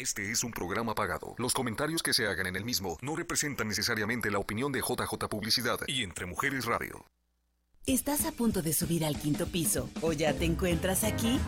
[0.00, 1.34] Este es un programa pagado.
[1.38, 5.26] Los comentarios que se hagan en el mismo no representan necesariamente la opinión de JJ
[5.28, 7.04] Publicidad y Entre Mujeres Radio.
[7.84, 11.40] ¿Estás a punto de subir al quinto piso o ya te encuentras aquí?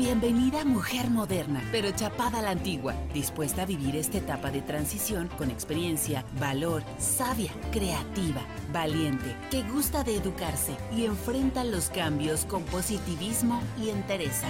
[0.00, 5.28] Bienvenida mujer moderna, pero chapada a la antigua, dispuesta a vivir esta etapa de transición
[5.36, 8.40] con experiencia, valor, sabia, creativa,
[8.72, 14.48] valiente, que gusta de educarse y enfrenta los cambios con positivismo y entereza.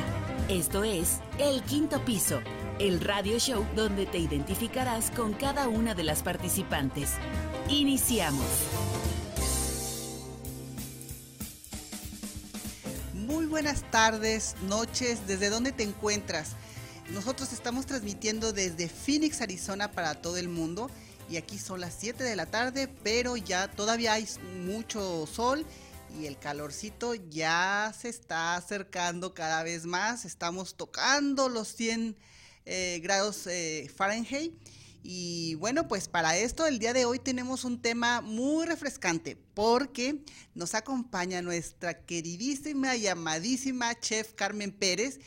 [0.49, 2.41] Esto es El Quinto Piso,
[2.79, 7.15] el radio show donde te identificarás con cada una de las participantes.
[7.69, 8.47] Iniciamos.
[13.51, 16.51] Buenas tardes, noches, ¿desde dónde te encuentras?
[17.13, 20.89] Nosotros estamos transmitiendo desde Phoenix, Arizona para todo el mundo
[21.29, 24.29] y aquí son las 7 de la tarde, pero ya todavía hay
[24.65, 25.67] mucho sol
[26.17, 30.25] y el calorcito ya se está acercando cada vez más.
[30.25, 32.17] Estamos tocando los 100
[32.67, 34.53] eh, grados eh, Fahrenheit.
[35.03, 40.23] Y bueno, pues para esto el día de hoy tenemos un tema muy refrescante porque
[40.55, 45.21] nos acompaña nuestra queridísima y amadísima chef Carmen Pérez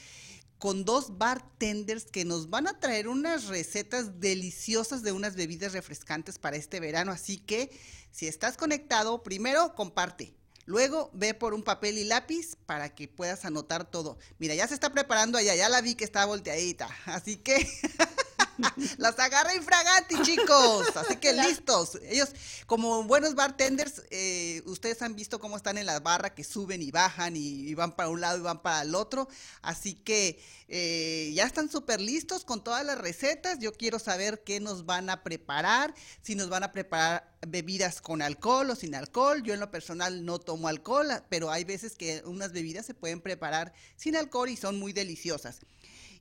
[0.60, 6.38] con dos bartenders que nos van a traer unas recetas deliciosas de unas bebidas refrescantes
[6.40, 7.12] para este verano.
[7.12, 7.70] Así que
[8.12, 10.36] si estás conectado, primero comparte.
[10.66, 14.18] Luego ve por un papel y lápiz para que puedas anotar todo.
[14.40, 16.88] Mira, ya se está preparando allá, ya la vi que está volteadita.
[17.06, 17.68] Así que
[18.98, 20.88] Las agarra infraganti, chicos.
[20.96, 21.98] Así que listos.
[22.04, 22.30] Ellos,
[22.66, 26.92] como buenos bartenders, eh, ustedes han visto cómo están en la barra, que suben y
[26.92, 29.28] bajan y, van para un lado y van para el otro.
[29.62, 33.60] Así que eh, ya están súper listos con todas las recetas.
[33.60, 38.22] Yo quiero saber qué nos van a preparar, si nos van a preparar bebidas con
[38.22, 39.44] alcohol o sin alcohol.
[39.44, 43.22] Yo en lo personal no tomo alcohol, pero hay veces que unas bebidas se pueden
[43.22, 45.60] preparar sin alcohol y son muy deliciosas.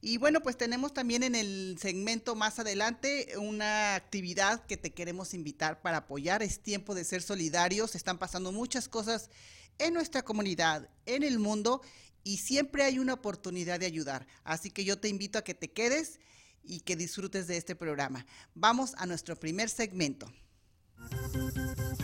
[0.04, 5.32] Y bueno, pues tenemos también en el segmento más adelante una actividad que te queremos
[5.32, 6.42] invitar para apoyar.
[6.42, 7.94] Es tiempo de ser solidarios.
[7.94, 9.30] Están pasando muchas cosas
[9.78, 11.82] en nuestra comunidad, en el mundo,
[12.24, 14.26] y siempre hay una oportunidad de ayudar.
[14.42, 16.18] Así que yo te invito a que te quedes
[16.64, 18.26] y que disfrutes de este programa.
[18.56, 20.32] Vamos a nuestro primer segmento.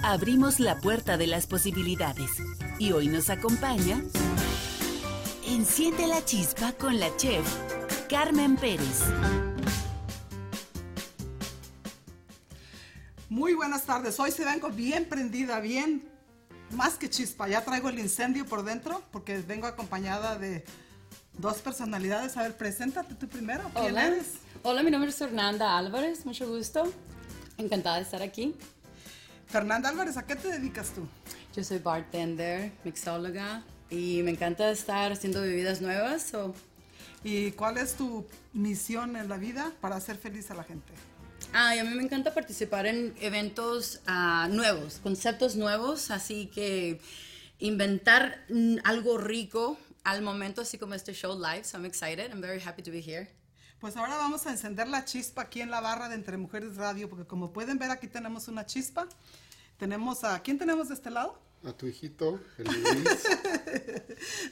[0.04, 2.30] Abrimos la puerta de las posibilidades
[2.78, 4.04] y hoy nos acompaña
[5.48, 7.42] Enciende la chispa con la chef
[8.08, 9.02] Carmen Pérez.
[13.28, 14.18] Muy buenas tardes.
[14.18, 16.08] Hoy se vengo bien prendida, bien
[16.70, 17.48] más que chispa.
[17.48, 20.64] Ya traigo el incendio por dentro porque vengo acompañada de
[21.36, 22.36] dos personalidades.
[22.38, 23.70] A ver, preséntate tú primero.
[23.74, 24.06] ¿Quién Hola.
[24.06, 24.26] eres?
[24.62, 26.24] Hola, mi nombre es Fernanda Álvarez.
[26.24, 26.90] Mucho gusto.
[27.58, 28.54] Encantada de estar aquí.
[29.48, 31.06] Fernanda Álvarez, ¿a qué te dedicas tú?
[31.54, 36.32] Yo soy bartender, mixóloga y me encanta estar haciendo bebidas nuevas.
[37.24, 40.92] ¿Y cuál es tu misión en la vida para hacer feliz a la gente?
[41.52, 47.00] Ah, a mí me encanta participar en eventos uh, nuevos, conceptos nuevos, así que
[47.58, 48.46] inventar
[48.84, 51.64] algo rico al momento, así como este show live.
[51.64, 52.30] So I'm excited.
[52.30, 53.28] I'm very happy to be here.
[53.80, 57.08] Pues ahora vamos a encender la chispa aquí en la barra de Entre Mujeres Radio,
[57.08, 59.08] porque como pueden ver aquí tenemos una chispa.
[59.78, 61.38] Tenemos a, ¿quién tenemos de este lado?
[61.64, 63.28] A tu hijito, el Luis.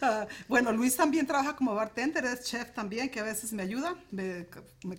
[0.01, 3.97] Ah, bueno, Luis también trabaja como bartender, es chef también, que a veces me ayuda,
[4.11, 4.47] me,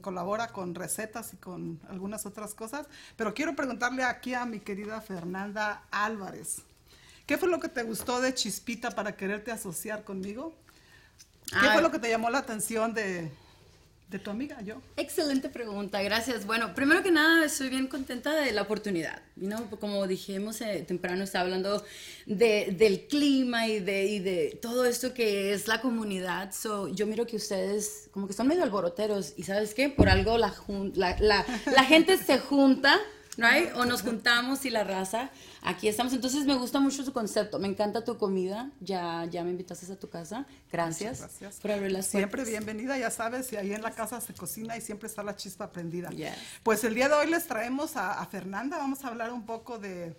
[0.01, 2.87] colabora con recetas y con algunas otras cosas.
[3.15, 6.63] Pero quiero preguntarle aquí a mi querida Fernanda Álvarez,
[7.25, 10.53] ¿qué fue lo que te gustó de Chispita para quererte asociar conmigo?
[11.45, 13.31] ¿Qué fue lo que te llamó la atención de,
[14.09, 14.81] de tu amiga, yo.
[14.95, 16.45] Excelente pregunta, gracias.
[16.45, 19.21] Bueno, primero que nada, estoy bien contenta de la oportunidad.
[19.35, 19.69] ¿no?
[19.79, 21.83] Como dijimos eh, temprano, estaba hablando
[22.25, 26.53] de, del clima y de, y de todo esto que es la comunidad.
[26.53, 29.89] So, yo miro que ustedes como que son medio alboroteros y ¿sabes qué?
[29.89, 30.53] Por algo la,
[30.95, 32.97] la, la, la gente se junta
[33.37, 33.71] right?
[33.75, 35.29] O nos juntamos y la raza,
[35.61, 36.13] aquí estamos.
[36.13, 39.99] Entonces me gusta mucho su concepto, me encanta tu comida, ya, ya me invitaste a
[39.99, 41.59] tu casa, gracias, gracias.
[41.59, 44.81] por abrir las Siempre bienvenida, ya sabes, y ahí en la casa se cocina y
[44.81, 46.09] siempre está la chispa prendida.
[46.63, 50.17] Pues el día de hoy les traemos a, Fernanda, vamos a hablar un poco de...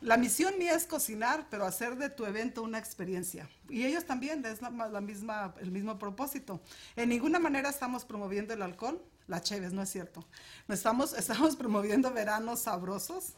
[0.00, 3.48] La misión mía es cocinar, pero hacer de tu evento una experiencia.
[3.68, 6.60] Y ellos también, es la, la misma, el mismo propósito.
[6.96, 10.26] En ninguna manera estamos promoviendo el alcohol, la Cheves, no es cierto.
[10.68, 13.34] estamos, estamos promoviendo veranos sabrosos.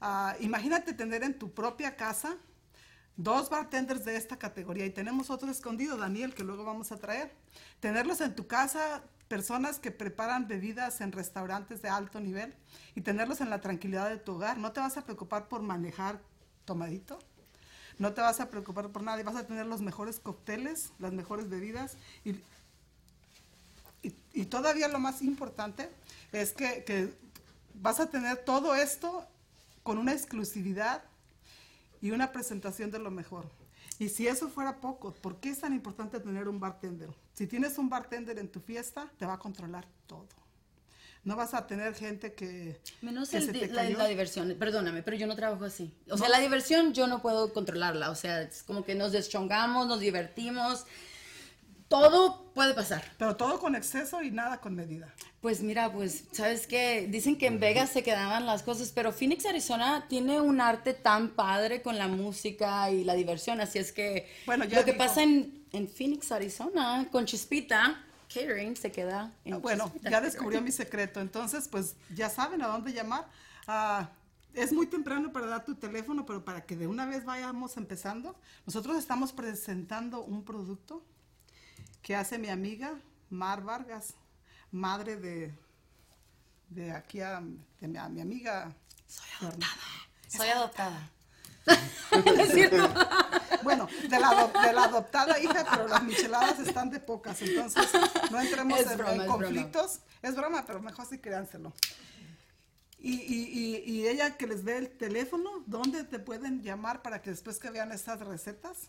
[0.00, 2.36] Ah, imagínate tener en tu propia casa
[3.16, 7.34] dos bartenders de esta categoría y tenemos otro escondido, Daniel, que luego vamos a traer.
[7.80, 12.54] Tenerlos en tu casa, personas que preparan bebidas en restaurantes de alto nivel
[12.94, 14.56] y tenerlos en la tranquilidad de tu hogar.
[14.56, 16.20] No te vas a preocupar por manejar
[16.64, 17.18] tomadito.
[17.98, 21.12] No te vas a preocupar por nada y vas a tener los mejores cócteles, las
[21.12, 21.98] mejores bebidas
[24.02, 25.88] y, todavía lo más importante
[26.32, 27.12] es que, que
[27.74, 29.26] vas a tener todo esto
[29.82, 31.02] con una exclusividad
[32.00, 33.46] y una presentación de lo mejor.
[33.98, 37.10] Y si eso fuera poco, ¿por qué es tan importante tener un bartender?
[37.34, 40.26] Si tienes un bartender en tu fiesta, te va a controlar todo.
[41.22, 42.80] No vas a tener gente que...
[43.02, 45.92] Menos la, diversión, perdóname, pero yo no trabajo así.
[46.08, 48.08] O sea, la diversión yo no puedo controlarla.
[48.08, 50.86] O sea, es como que nos deschongamos, nos divertimos.
[51.90, 53.02] Todo puede pasar.
[53.18, 55.12] Pero todo con exceso y nada con medida.
[55.40, 57.08] Pues mira, pues, ¿sabes qué?
[57.10, 61.30] Dicen que en Vegas se quedaban las cosas, pero Phoenix, Arizona tiene un arte tan
[61.30, 65.64] padre con la música y la diversión, así es que bueno, lo que pasa en,
[65.72, 68.00] en, Phoenix, Arizona, con Chispita,
[68.32, 72.68] catering se queda en ah, Bueno, ya descubrió mi secreto, entonces, pues, ya saben a
[72.68, 73.26] dónde llamar.
[73.66, 74.10] Ah,
[74.54, 78.36] es muy temprano para dar tu teléfono, pero para que de una vez vayamos empezando,
[78.64, 81.02] nosotros estamos presentando un producto
[82.02, 82.94] que hace mi amiga
[83.28, 84.14] Mar Vargas
[84.70, 85.52] madre de,
[86.68, 87.40] de aquí a,
[87.80, 88.72] de mi, mi amiga.
[89.06, 90.08] Soy adoptada.
[90.28, 91.10] Soy adoptada.
[92.38, 92.88] ¿Es cierto?
[93.62, 97.88] Bueno, de la, de la, adoptada hija, pero las micheladas están de pocas, entonces
[98.30, 100.00] no entremos en, conflictos.
[100.22, 100.64] Es broma.
[100.66, 101.72] pero mejor sí créanselo.
[102.98, 107.22] Y, y, y, y, ella que les dé el teléfono, ¿dónde te pueden llamar para
[107.22, 108.88] que después que vean estas recetas?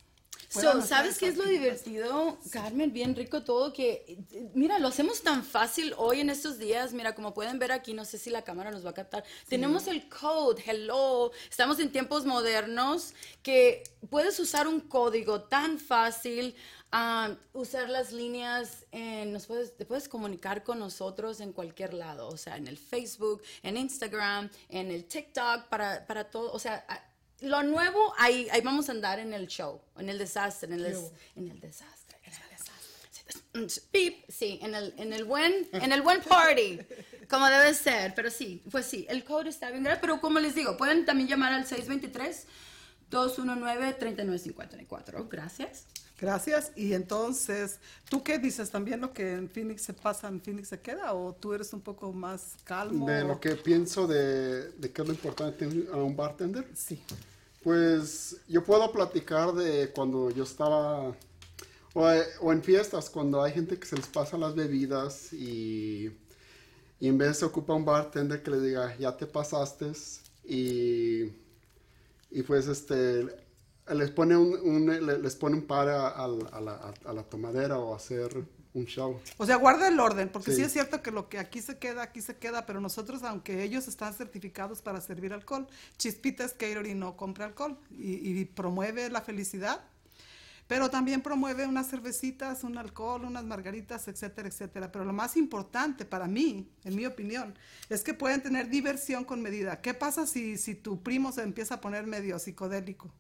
[0.50, 2.92] ¿Sabes qué es lo divertido, Carmen?
[2.92, 4.18] Bien rico todo que,
[4.54, 6.94] mira, lo hacemos tan fácil hoy en estos días.
[6.94, 9.24] Mira, como pueden ver aquí, no sé si la cámara nos va a captar.
[9.48, 11.32] Tenemos el code, hello.
[11.50, 16.56] Estamos en tiempos modernos que puedes usar un código tan fácil.
[16.94, 22.28] Uh, usar las líneas, en, nos puedes, te puedes comunicar con nosotros en cualquier lado,
[22.28, 26.86] o sea, en el Facebook, en Instagram, en el TikTok, para, para todo, o sea,
[27.42, 30.86] lo nuevo, ahí, ahí vamos a andar en el show, en el desastre, en el,
[31.36, 32.18] en el desastre.
[32.24, 33.82] En el desastre.
[33.92, 36.80] Pip, sí, en el, en el buen, en el buen party,
[37.30, 40.56] como debe ser, pero sí, pues sí, el code está bien grande, pero como les
[40.56, 42.48] digo, pueden también llamar al 623
[43.10, 45.28] 219 3954.
[45.30, 45.86] Gracias.
[46.22, 46.72] Gracias.
[46.76, 48.70] Y entonces, ¿tú qué dices?
[48.70, 51.14] ¿También lo que en Phoenix se pasa, en Phoenix se queda?
[51.14, 53.08] ¿O tú eres un poco más calmo?
[53.08, 56.68] De lo que pienso de, de qué es lo importante a un bartender.
[56.76, 57.04] Sí.
[57.64, 61.16] Pues yo puedo platicar de cuando yo estaba,
[61.94, 66.12] o, en fiestas, cuando hay gente que se les pasa las bebidas y,
[67.00, 69.92] en vez se ocupa un bartender que le diga, ya te pasaste
[70.44, 71.24] y,
[72.32, 73.28] y pues este
[73.94, 74.86] les pone un,
[75.22, 79.20] les pone un par a, la, tomadera o hacer un show.
[79.38, 80.62] O sea, guarda el orden, porque sí.
[80.62, 83.88] es cierto que lo que aquí se queda, aquí se queda, pero nosotros, aunque ellos
[83.88, 89.84] están certificados para servir alcohol, Chispita es y no compra alcohol y, promueve la felicidad,
[90.68, 94.92] pero también promueve unas cervecitas, un alcohol, unas margaritas, etcétera, etcétera.
[94.92, 97.54] Pero lo más importante para mí, en mi opinión,
[97.90, 99.82] es que pueden tener diversión con medida.
[99.82, 103.12] ¿Qué pasa si, si tu primo se empieza a poner medio psicodélico?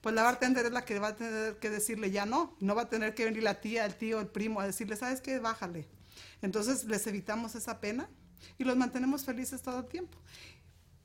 [0.00, 2.82] Pues la bartender es la que va a tener que decirle ya no, no va
[2.82, 5.38] a tener que venir la tía, el tío, el primo a decirle, ¿sabes qué?
[5.38, 5.88] Bájale.
[6.42, 8.08] Entonces les evitamos esa pena
[8.58, 10.18] y los mantenemos felices todo el tiempo.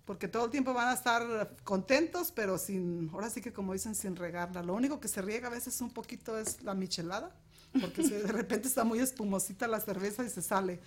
[0.05, 3.95] Porque todo el tiempo van a estar contentos, pero sin, ahora sí que como dicen,
[3.95, 4.61] sin regarla.
[4.61, 7.33] Lo único que se riega a veces un poquito es la michelada,
[7.79, 10.81] porque de repente está muy espumosita la cerveza y se sale.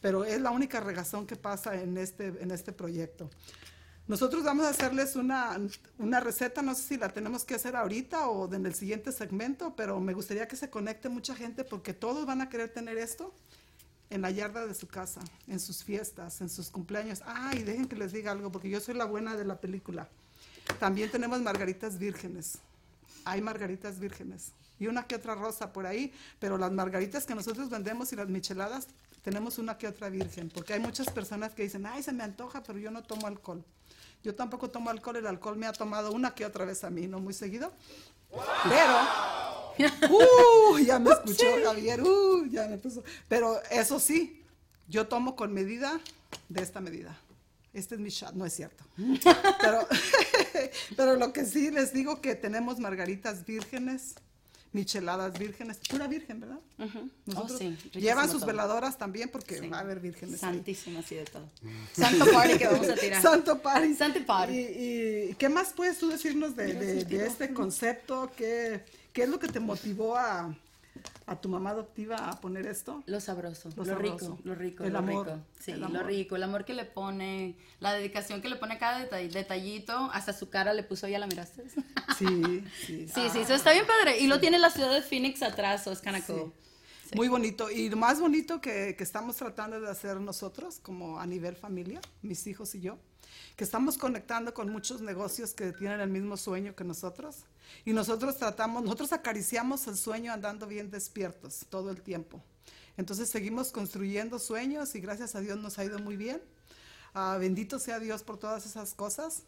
[0.00, 3.30] Pero es la única regazón que pasa en este, en este proyecto.
[4.08, 5.58] Nosotros vamos a hacerles una,
[6.20, 10.00] receta, no sé si la tenemos que hacer ahorita o en el siguiente segmento, pero
[10.00, 13.32] me gustaría que se conecte mucha gente porque todos van a querer tener esto
[14.10, 17.22] en la yarda de su casa, en sus fiestas, en sus cumpleaños.
[17.24, 20.08] Ah, y dejen que les diga algo, porque yo soy la buena de la película.
[20.80, 22.58] También tenemos margaritas vírgenes.
[23.24, 24.52] Hay margaritas vírgenes.
[24.80, 28.28] Y una que otra rosa por ahí, pero las margaritas que nosotros vendemos y las
[28.28, 28.88] micheladas,
[29.22, 32.64] tenemos una que otra virgen, porque hay muchas personas que dicen, ay, se me antoja,
[32.64, 33.64] pero yo no tomo alcohol.
[34.22, 37.08] Yo tampoco tomo alcohol, el alcohol me ha tomado una que otra vez a mí,
[37.08, 37.72] no muy seguido.
[38.68, 39.88] Pero,
[40.74, 43.02] uh, ya me escuchó Javier, uh, ya me puso.
[43.28, 44.42] Pero eso sí,
[44.88, 46.00] yo tomo con medida
[46.48, 47.18] de esta medida.
[47.72, 48.84] Este es mi shot, no es cierto.
[49.60, 49.88] Pero,
[50.96, 54.14] pero lo que sí les digo que tenemos margaritas vírgenes,
[54.72, 56.58] micheladas vírgenes, pura virgen, ¿verdad?
[57.36, 60.40] oh, sí, llevan sus veladoras también porque va a haber vírgenes.
[60.40, 61.48] Santísimas y de todo.
[61.92, 63.22] Santo party que vamos a tirar.
[63.22, 63.94] Santo party.
[63.94, 64.58] Santo party.
[64.58, 66.74] Y, qué más puedes tú decirnos de,
[67.04, 68.30] de, este concepto?
[68.36, 70.54] ¿Qué, ¿Qué es lo que te motivó a,
[71.26, 73.02] a tu mamá adoptiva a poner esto?
[73.06, 75.38] Lo sabroso, lo, rico, lo rico, el lo amor, rico.
[75.60, 79.06] Sí, lo rico, el amor que le pone, la dedicación que le pone a cada
[79.06, 81.64] detallito, hasta su cara le puso, ¿ya la miraste?
[82.18, 83.08] Sí, sí.
[83.08, 84.18] sí, sí, eso está bien padre.
[84.18, 86.22] Y lo tiene la ciudad de Phoenix atrás, o es kind
[87.14, 87.70] Muy bonito.
[87.70, 92.00] Y lo más bonito que, que estamos tratando de hacer nosotros, como a nivel familia,
[92.20, 92.98] mis hijos y yo,
[93.56, 97.44] que estamos conectando con muchos negocios que tienen el mismo sueño que nosotros.
[97.84, 102.42] Y nosotros tratamos, nosotros acariciamos el sueño andando bien despiertos todo el tiempo.
[102.96, 106.42] Entonces seguimos construyendo sueños y gracias a Dios nos ha ido muy bien.
[107.14, 109.44] Ah, bendito sea Dios por todas esas cosas.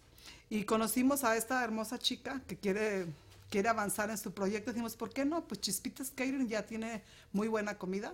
[0.49, 3.07] Y conocimos a esta hermosa chica que quiere,
[3.51, 4.73] quiere avanzar en su proyecto.
[4.73, 5.47] Dijimos, ¿por qué no?
[5.47, 8.13] Pues Chispitas Catering ya tiene muy buena comida,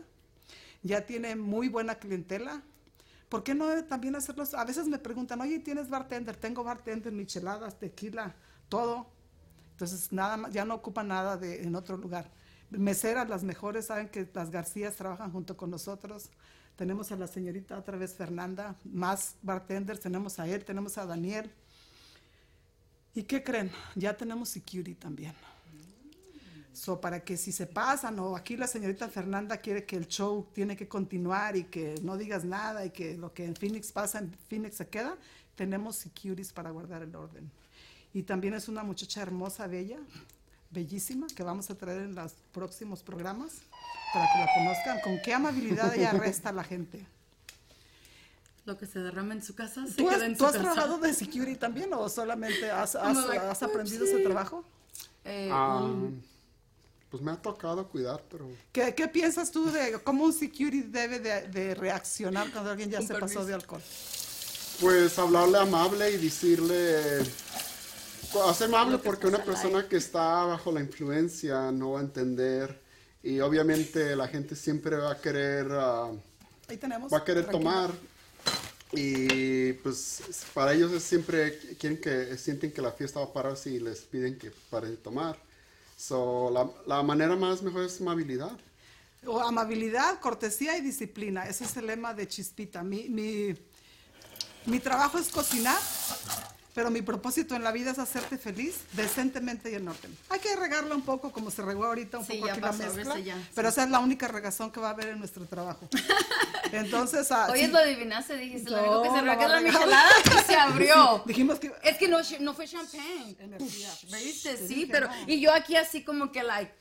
[0.83, 2.63] ya tiene muy buena clientela.
[3.31, 4.55] ¿Por qué no también hacerlos?
[4.55, 6.37] A veces me preguntan, oye, ¿tienes bartender?
[6.37, 8.35] Tengo bartender, micheladas, tequila,
[8.69, 9.07] todo.
[9.71, 12.29] Entonces, nada más, ya no ocupa nada en otro lugar.
[12.71, 16.29] Meseras, las mejores, saben que las Garcías trabajan junto con nosotros.
[16.75, 21.53] Tenemos a la señorita otra vez Fernanda, más bartenders, tenemos a él, tenemos a Daniel.
[23.15, 23.71] ¿Y qué creen?
[23.95, 25.35] Ya tenemos security también.
[26.73, 30.47] So, para que si se pasan o aquí la señorita Fernanda quiere que el show
[30.55, 34.21] tiene que continuar y que no digas nada y que lo que en Phoenix pasa
[34.21, 35.17] en Phoenix se queda,
[35.57, 37.51] tenemos securities para guardar el orden.
[38.15, 39.99] Y también es una muchacha hermosa, bella,
[40.71, 43.53] bellísima, que vamos a traer en los próximos programas
[44.15, 45.01] para que la conozcan.
[45.03, 47.05] Con qué amabilidad ella arresta a la gente.
[48.65, 50.53] Lo que se derrama en su casa se ¿Tú has, queda en ¿tú su has
[50.53, 50.65] casa.
[50.65, 54.13] trabajado de security también o solamente has, has- like, has aprendido sí.
[54.13, 54.65] ese trabajo?
[55.25, 56.23] Eh, Ah, un-
[57.11, 61.19] pues me ha tocado cuidar, pero ¿Qué, qué piensas tú de cómo un security debe
[61.19, 63.45] de, de reaccionar cuando alguien ya se pasó permiso.
[63.47, 63.83] de alcohol?
[64.81, 67.23] pues hablarle amable y decirle
[68.47, 72.81] hacer amable porque una persona que está bajo la influencia no va a entender
[73.23, 76.11] y obviamente la gente siempre va a querer ah,
[76.69, 77.13] Ahí tenemos.
[77.13, 77.71] va a querer Tranquilo.
[77.73, 77.91] tomar
[78.93, 80.23] y pues
[80.55, 84.01] para ellos es siempre quieren que sienten que la fiesta va a parar si les
[84.01, 85.39] piden que paren de tomar.
[86.01, 88.53] So, la, la manera más mejor es amabilidad.
[89.27, 91.47] O amabilidad, cortesía y disciplina.
[91.47, 92.83] Ese es el lema de Chispita.
[92.83, 93.55] Mi, mi,
[94.65, 95.79] mi trabajo es cocinar,
[96.75, 100.17] pero mi propósito en la vida es hacerte feliz, decentemente y en orden.
[100.29, 102.89] Hay que regarla un poco, como se regó ahorita un Sí, poco aquí pasó, la
[102.93, 105.89] mezcla, ya, pero esa es la única regazón que va a haber en nuestro trabajo.
[106.73, 109.61] Entonces, ah, Oye, sí, lo adivinaste, dijiste, lo No, único que se regó es la
[109.61, 111.23] michelada que se abrió.
[111.27, 111.73] dijimos que...
[111.83, 113.37] Es que no, no fue champagne.
[113.41, 113.89] Energía.
[114.13, 114.55] ¿Viste?
[114.55, 115.09] Te Sí, pero.
[115.09, 115.15] no.
[115.27, 116.73] Y yo aquí así como que, like,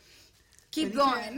[0.69, 1.37] keep going.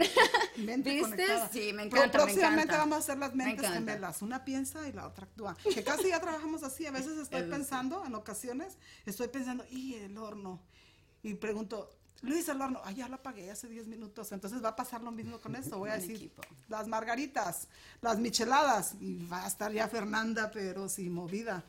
[0.57, 1.09] mente ¿Viste?
[1.09, 1.49] conectada.
[1.51, 2.05] Sí, me encanta.
[2.05, 2.77] me Próximamente encanta.
[2.77, 3.91] vamos a hacer las Me mentes encanta.
[3.91, 4.21] gemelas.
[4.21, 5.55] Una piensa y la otra actúa.
[5.73, 6.85] Que casi ya trabajamos así.
[6.85, 10.59] A veces estoy pensando, en ocasiones, estoy pensando, y el horno.
[11.23, 11.89] Y pregunto,
[12.21, 12.81] Luis, el horno.
[12.83, 14.31] Ah, ya lo apagué hace 10 minutos.
[14.31, 15.77] Entonces va a pasar lo mismo con esto.
[15.79, 16.41] Voy a decir, equipo.
[16.67, 17.67] las margaritas,
[18.01, 18.95] las micheladas.
[18.99, 21.63] Y va a estar ya Fernanda, pero sin movida.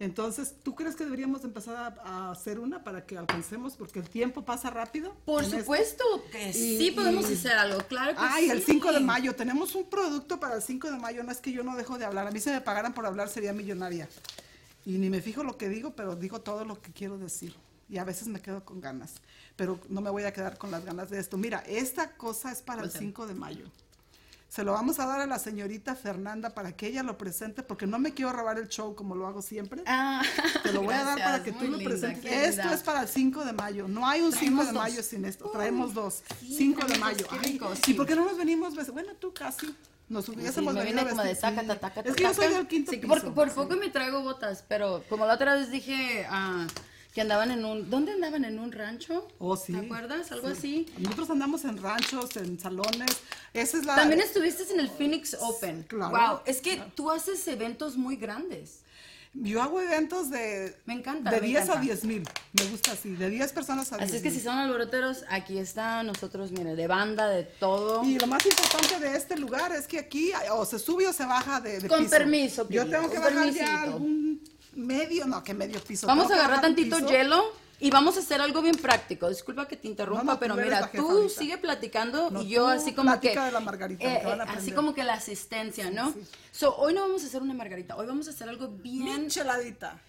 [0.00, 3.74] Entonces, ¿tú crees que deberíamos empezar a, a hacer una para que alcancemos?
[3.76, 5.12] Porque el tiempo pasa rápido.
[5.24, 5.58] Por esto.
[5.58, 8.50] supuesto que Y- sí podemos y- hacer algo, claro que Ay, sí.
[8.50, 9.34] el 5 de mayo.
[9.34, 11.24] Tenemos un producto para el 5 de mayo.
[11.24, 12.28] No es que yo no dejo de hablar.
[12.28, 14.08] A mí se me pagaran por hablar, sería millonaria.
[14.86, 17.54] Y ni me fijo lo que digo, pero digo todo lo que quiero decir.
[17.90, 19.14] Y a veces me quedo con ganas.
[19.56, 21.36] Pero no me voy a quedar con las ganas de esto.
[21.36, 22.96] Mira, esta cosa es para el Ok.
[22.98, 23.64] 5 de mayo.
[24.48, 27.86] Se lo vamos a dar a la señorita Fernanda para que ella lo presente, porque
[27.86, 29.82] no me quiero robar el show como lo hago siempre.
[29.86, 30.22] Ah,
[30.62, 32.32] Te lo voy a dar para que tú lo linda, presentes.
[32.32, 32.74] Esto linda.
[32.74, 33.88] es para el 5 de mayo.
[33.88, 34.82] No hay un 5 Traemos de dos.
[34.82, 35.46] mayo sin esto.
[35.48, 36.22] Uh, Traemos dos.
[36.40, 37.26] sí, 5 de mayo.
[37.30, 37.94] Ay, ¿Y sí.
[37.94, 38.74] por qué no nos venimos?
[38.74, 39.74] ves- Bueno, tú casi.
[40.08, 42.66] Nos hubiésemos me venido viene como de taca, taca, taca, Es que yo soy del
[42.66, 43.08] quinto Sí, piso.
[43.12, 43.54] por, por Sí.
[43.54, 46.66] poco me traigo botas, pero como la otra vez dije ah,
[47.18, 47.90] que andaban en un...
[47.90, 48.44] ¿Dónde andaban?
[48.44, 49.26] ¿En un rancho?
[49.40, 49.72] Oh, sí.
[49.72, 50.30] ¿Te acuerdas?
[50.30, 50.86] Algo Sí.
[50.86, 50.86] así.
[50.98, 53.10] Nosotros andamos en ranchos, en salones.
[53.52, 53.96] Esa es la...
[53.96, 55.82] También estuviste en el Phoenix Open.
[55.88, 56.16] Claro.
[56.16, 58.82] Wow, es que tú haces eventos muy grandes.
[59.34, 60.76] Yo hago eventos de...
[60.86, 61.80] Me encanta, De me 10 a encanta.
[61.82, 62.22] 10 mil.
[62.52, 63.10] Me gusta así.
[63.16, 66.76] De 10 personas a 10 Así es que si son alboroteros, aquí está nosotros, mire,
[66.76, 68.04] de banda, de todo.
[68.04, 71.24] Y lo más importante de este lugar es que aquí o se sube o se
[71.26, 72.10] baja de, de Con piso.
[72.10, 73.64] permiso, Yo tengo que bajar permisito.
[73.64, 74.27] ya algún
[74.78, 76.06] medio, no, que medio piso.
[76.06, 77.08] Vamos a que agarrar tantito piso.
[77.08, 79.28] hielo y vamos a hacer algo bien práctico.
[79.28, 81.40] Disculpa que te interrumpa, No, no, tú pero mira, tú ahorita.
[81.40, 84.46] sigue platicando No, y yo así como que de la margarita, que eh, a eh,
[84.48, 86.14] así como que la asistencia, ¿no?
[86.50, 90.00] So, hoy no vamos a hacer una margarita, hoy vamos a hacer algo bien Micheladita.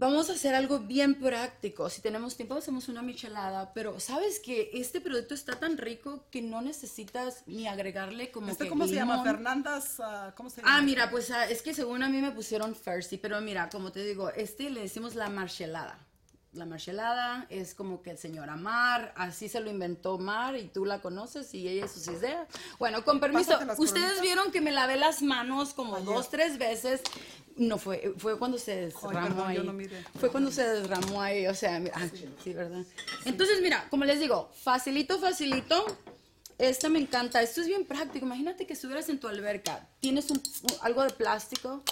[0.00, 1.90] Vamos a hacer algo bien práctico.
[1.90, 3.74] Si tenemos tiempo, hacemos una michelada.
[3.74, 8.64] Pero sabes que este producto está tan rico que no necesitas ni agregarle como ¿Este
[8.64, 9.16] que cómo se llama?
[9.16, 9.26] limón.
[9.26, 10.74] Fernandas, ah, ¿cómo se llama?
[10.74, 13.92] Ah, mira, pues ah, es que según a mí me pusieron Fersi, pero mira, como
[13.92, 15.98] te digo, este le decimos la marchelada.
[16.52, 20.84] La marchelada es como que el señor Amar, así se lo inventó Mar y tú
[20.84, 22.48] la conoces y ella es sus ideas.
[22.78, 27.02] Bueno, con permiso, ustedes vieron que me lavé las manos como dos, tres veces.
[27.60, 29.56] No fue, fue cuando se desramó perdón, ahí.
[29.56, 30.02] yo no miré.
[30.18, 32.08] Fue cuando se desramó ahí, o sea, mira, ah,
[32.42, 32.86] sí, ¿verdad?
[33.26, 35.84] Entonces, mira, como les digo, facilito, facilito.
[36.56, 37.42] Esta me encanta.
[37.42, 38.24] Esto es bien práctico.
[38.24, 39.86] Imagínate que estuvieras en tu alberca.
[40.00, 40.42] Tienes un,
[40.80, 41.82] algo de plástico.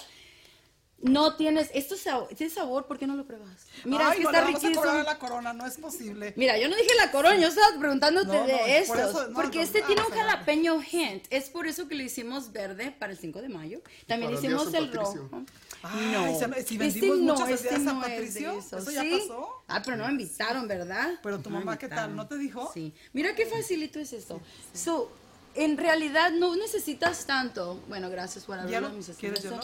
[1.01, 1.95] No tienes, esto
[2.37, 3.69] tiene sabor, ¿por qué no lo pruebas?
[3.85, 4.83] Mira, Ay, no, está riquísimo.
[4.83, 6.35] a la corona, no es posible.
[6.37, 10.11] Mira, yo no dije la corona, yo estaba preguntándote de estos, porque este tiene un
[10.13, 13.81] jalapeño hint, es por eso que lo hicimos verde para el 5 de mayo.
[14.09, 15.29] También hicimos el rojo.
[15.31, 18.79] no, si vendimos este no, este no Patricio, eso.
[18.79, 19.63] ¿Eso ya pasó?
[19.69, 21.21] Ah, pero no me invitaron, ¿verdad?
[21.23, 22.17] Pero tu mamá, ¿qué tal?
[22.17, 22.73] ¿No te dijo?
[22.75, 22.93] Sí.
[23.13, 24.41] Mira qué facilito es esto.
[24.75, 25.13] So,
[25.55, 27.81] en realidad no necesitas tanto.
[27.89, 28.91] Bueno, gracias por haberlo.
[29.19, 29.63] ¿Quieres yo no?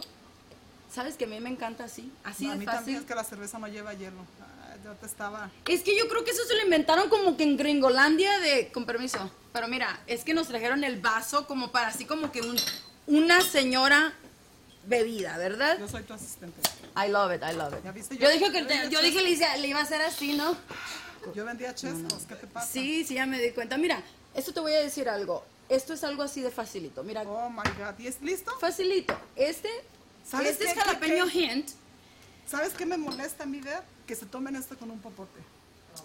[0.94, 2.12] ¿Sabes que a mí me encanta así?
[2.22, 2.78] Así de a mí fácil.
[2.78, 4.24] también es que la cerveza no lleva hielo.
[4.84, 5.50] yo te estaba...
[5.66, 8.70] Es que yo creo que eso se lo inventaron como que en Gringolandia de...
[8.70, 9.28] Con permiso.
[9.52, 12.56] Pero mira, es que nos trajeron el vaso como para así como que un,
[13.08, 14.12] una señora
[14.86, 15.78] bebida, ¿verdad?
[15.80, 16.60] Yo soy tu asistente.
[16.96, 18.18] I love it, I love it.
[18.18, 19.20] Yo, dije que yo dije
[19.58, 20.56] le, iba a hacer así, ¿no?
[21.34, 22.70] Yo vendía chescos, ¿qué te pasa?
[22.70, 23.76] Sí, sí, ya me di cuenta.
[23.78, 24.00] Mira,
[24.32, 25.44] esto te voy a decir algo.
[25.68, 27.02] Esto es algo así de facilito.
[27.02, 27.22] Mira.
[27.22, 27.98] Oh my God.
[27.98, 28.56] ¿Y es listo?
[28.60, 29.18] Facilito.
[29.34, 29.70] Este
[30.28, 31.70] ¿Sabes este es jalapeño hint.
[32.46, 33.82] ¿Sabes qué me molesta a mí ver?
[34.06, 35.40] Que se tomen esto con un popote.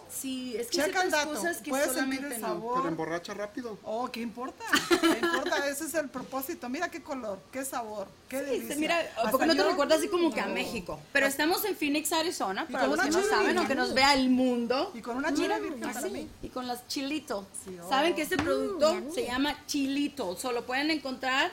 [0.08, 2.76] Sí, es que hay cosas que Puedes solamente el sabor.
[2.76, 3.78] Pero emborracha rápido.
[3.82, 4.64] Oh, ¿qué importa?
[4.88, 5.68] ¿Qué importa?
[5.68, 6.68] Ese es el propósito.
[6.68, 8.76] Mira qué color, qué sabor, qué delicia.
[8.76, 8.98] Mira,
[9.30, 11.00] porque no te recuerdas así como que a México.
[11.12, 14.30] Pero estamos en Phoenix, Arizona, para los que no saben o que nos vea el
[14.30, 14.92] mundo.
[14.94, 17.46] Y con una chile virgen Y con las chilitos.
[17.88, 20.36] Saben que este producto mm, se llama chilito.
[20.36, 21.50] Solo pueden encontrar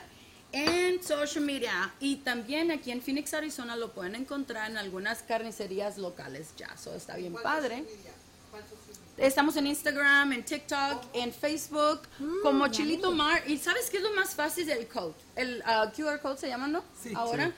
[0.52, 1.92] en social media.
[2.00, 6.94] Y también aquí en Phoenix, Arizona lo pueden encontrar en algunas carnicerías locales ya, eso
[6.94, 7.84] está bien padre.
[9.18, 13.42] Estamos en Instagram, en TikTok, en Facebook, mm, como Chilito Mar.
[13.48, 15.12] ¿Y sabes qué es lo más fácil del code?
[15.34, 16.84] El uh, QR code se llama, ¿no?
[17.02, 17.12] Sí.
[17.16, 17.52] Ahora,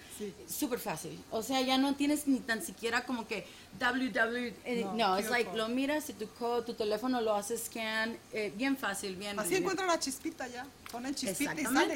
[0.49, 1.23] súper fácil.
[1.31, 3.47] O sea, ya no tienes ni tan siquiera como que
[3.79, 4.55] www.
[4.65, 8.17] Eh, no, es like, lo miras y tu code, tu teléfono lo haces scan.
[8.33, 9.39] Eh, bien fácil, bien.
[9.39, 10.67] Así encuentran la chispita ya.
[10.91, 11.95] Ponen chispita y sale.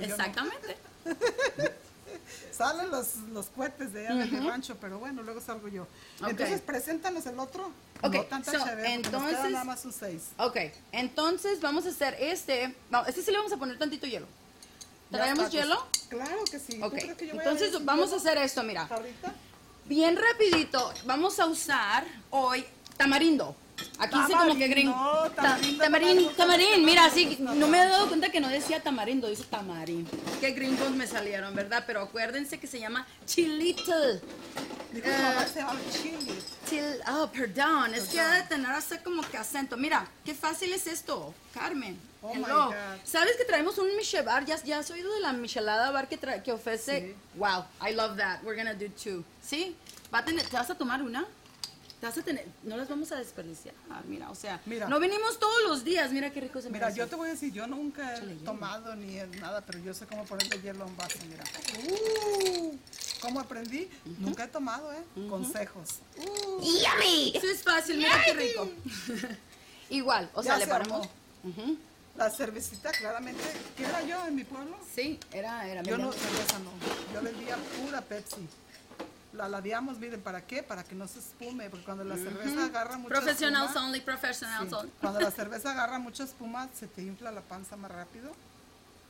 [0.00, 0.76] Exactamente.
[2.52, 5.86] Salen los, los cohetes de allá del rancho, pero bueno, luego salgo yo.
[6.26, 7.70] Entonces, preséntanos el otro.
[8.02, 8.52] Ok, no tanta
[8.84, 10.30] entonces, nada más un seis.
[10.38, 10.56] Ok,
[10.92, 12.74] entonces vamos a hacer este.
[13.06, 14.26] este sí le vamos a poner tantito hielo.
[15.10, 15.86] ¿Traemos hielo?
[16.08, 16.80] Claro que sí.
[17.20, 18.88] Entonces vamos a hacer esto, mira.
[19.86, 22.64] Bien rapidito, vamos a usar hoy
[22.96, 23.54] tamarindo.
[23.98, 24.92] Aquí dice como que green.
[25.78, 30.08] tamarindo, tamarín, mira, así, no, me he dado cuenta que no decía tamarindo, dice tamarín.
[30.40, 31.84] Qué gringos me salieron, ¿verdad?
[31.86, 33.92] Pero acuérdense que se llama chilito.
[33.92, 36.38] Uh, se llama chili.
[37.08, 39.76] oh, perdón, es que ha de tener así como que acento.
[39.76, 41.98] Mira, qué fácil es esto, Carmen.
[42.22, 42.74] Oh my God.
[43.04, 44.44] ¿Sabes que traemos un Michelar?
[44.44, 47.14] ¿Ya, ¿Ya has oído de la Michelada bar que, que ofrece?
[47.34, 48.42] Wow, I love that.
[48.42, 49.24] We're gonna do two.
[49.42, 49.76] ¿Sí?
[50.12, 51.26] ¿Va a tener, ¿Te vas a tomar una?
[52.04, 53.74] Vas a tener, no las vamos a desperdiciar.
[54.06, 57.16] mira, o sea, no venimos todos los días, mira qué rico se Mira, yo te
[57.16, 60.84] voy a decir, yo nunca he tomado ni nada, pero yo sé cómo ponerle hielo
[60.84, 61.44] a un vaso, mira.
[61.88, 62.76] Uh,
[63.20, 63.88] ¿Cómo aprendí?
[64.18, 65.02] Nunca he tomado, ¿eh?
[65.28, 66.00] Consejos.
[66.18, 66.60] Uh.
[66.60, 67.32] ¡Yummy!
[67.34, 68.70] Eso es fácil, mira qué rico.
[69.90, 71.08] Igual, o sea, le paramos...
[72.16, 73.42] La cervecita, claramente,
[73.76, 74.78] ¿qué era yo en mi pueblo?
[74.94, 76.70] Sí, era, era Yo no, cerveza no.
[77.12, 78.46] Yo vendía pura Pepsi
[79.34, 80.62] la ladeamos, miren, ¿para qué?
[80.62, 84.72] Para que no se espume, porque cuando la cerveza agarra mucha Professionals espuma, only, professionals
[84.72, 84.92] only.
[85.00, 88.32] Cuando la cerveza agarra mucha espuma, se te infla la panza más rápido.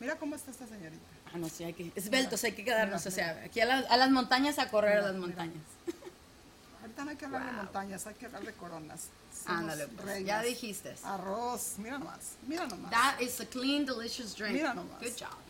[0.01, 1.03] Mira cómo está esta señorita.
[1.33, 4.11] Ah, no, sí, hay que, esbeltos, hay que quedarnos, o sea, aquí a, a, las
[4.11, 5.63] montañas a correr a las montañas.
[6.81, 9.09] Ahorita no hay que hablar de montañas, hay que hablar de coronas.
[9.47, 10.95] Ándale, pues, ya dijiste.
[11.05, 12.91] Arroz, mira nomás, mira nomás.
[12.91, 14.55] That is a clean, delicious drink.
[14.55, 15.01] Mira nomás.
[15.01, 15.44] Good job.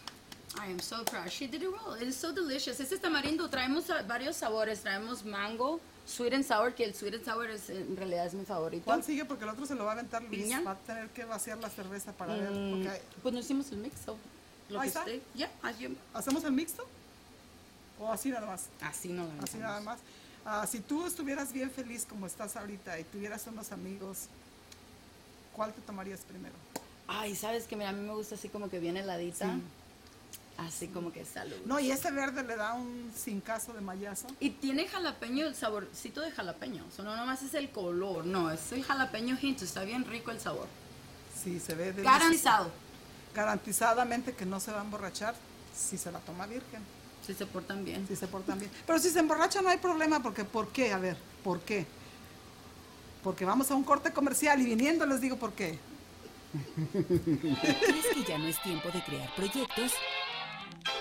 [0.60, 1.30] I am so proud.
[1.30, 1.94] She did it well.
[1.94, 2.80] It is so delicious.
[2.80, 4.82] Este tamarindo traemos varios sabores.
[4.82, 8.44] Traemos mango, sweet and sour, que el sweet and sour es, en realidad es mi
[8.44, 8.84] favorito.
[8.84, 9.24] ¿Cuál sigue?
[9.24, 10.50] Porque el otro se lo va a aventar Luis.
[10.66, 12.50] Va a tener que vaciar la cerveza para ver.
[12.50, 12.86] Mm,
[13.22, 14.16] pues no hicimos el mixto.
[14.70, 15.04] Lo Ahí está.
[15.34, 15.50] Ya,
[16.14, 16.86] ¿Hacemos el mixto?
[17.98, 18.66] ¿O así nada más?
[18.80, 19.98] Así no Así nada más.
[20.44, 24.26] Ah, si tú estuvieras bien feliz como estás ahorita y tuvieras unos amigos,
[25.54, 26.54] ¿cuál te tomarías primero?
[27.06, 29.46] Ay, sabes que a mí me gusta así como que bien heladita.
[29.46, 29.62] Sí.
[30.56, 31.56] Así como que salud.
[31.64, 34.28] No, y ese verde le da un sin caso de mayazo.
[34.38, 36.84] Y tiene jalapeño, el saborcito de jalapeño.
[36.88, 40.30] O sea, no nomás es el color, no, es el jalapeño hint, está bien rico
[40.30, 40.68] el sabor.
[41.42, 42.18] Sí, se ve delicioso.
[42.18, 42.70] Garantizado.
[43.34, 45.34] Garantizadamente que no se va a emborrachar
[45.76, 46.82] si se la toma virgen.
[47.26, 48.06] Si se portan bien.
[48.06, 48.70] Si se portan bien.
[48.86, 50.92] Pero si se emborracha no hay problema, porque ¿por qué?
[50.92, 51.84] A ver, ¿por qué?
[53.24, 55.78] Porque vamos a un corte comercial y viniendo les digo por qué.
[56.92, 59.92] ¿Crees que ya no es tiempo de crear proyectos?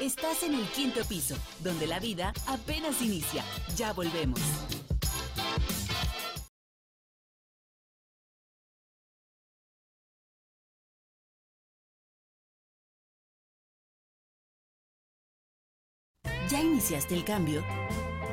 [0.01, 3.43] Estás en el quinto piso, donde la vida apenas inicia.
[3.75, 4.39] Ya volvemos.
[16.49, 17.63] ¿Ya iniciaste el cambio?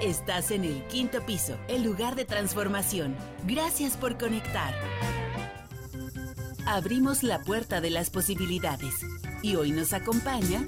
[0.01, 3.15] Estás en el quinto piso, el lugar de transformación.
[3.45, 4.75] Gracias por conectar.
[6.67, 8.95] Abrimos la puerta de las posibilidades
[9.43, 10.67] y hoy nos acompaña...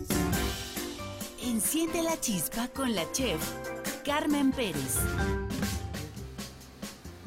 [1.44, 3.40] Enciende la chispa con la chef
[4.04, 4.94] Carmen Pérez.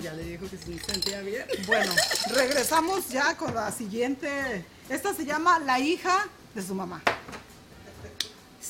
[0.01, 1.43] Ya le dijo que se sentía bien.
[1.67, 1.91] Bueno,
[2.33, 4.63] regresamos ya con la siguiente.
[4.87, 7.01] Esta se llama La hija de su mamá.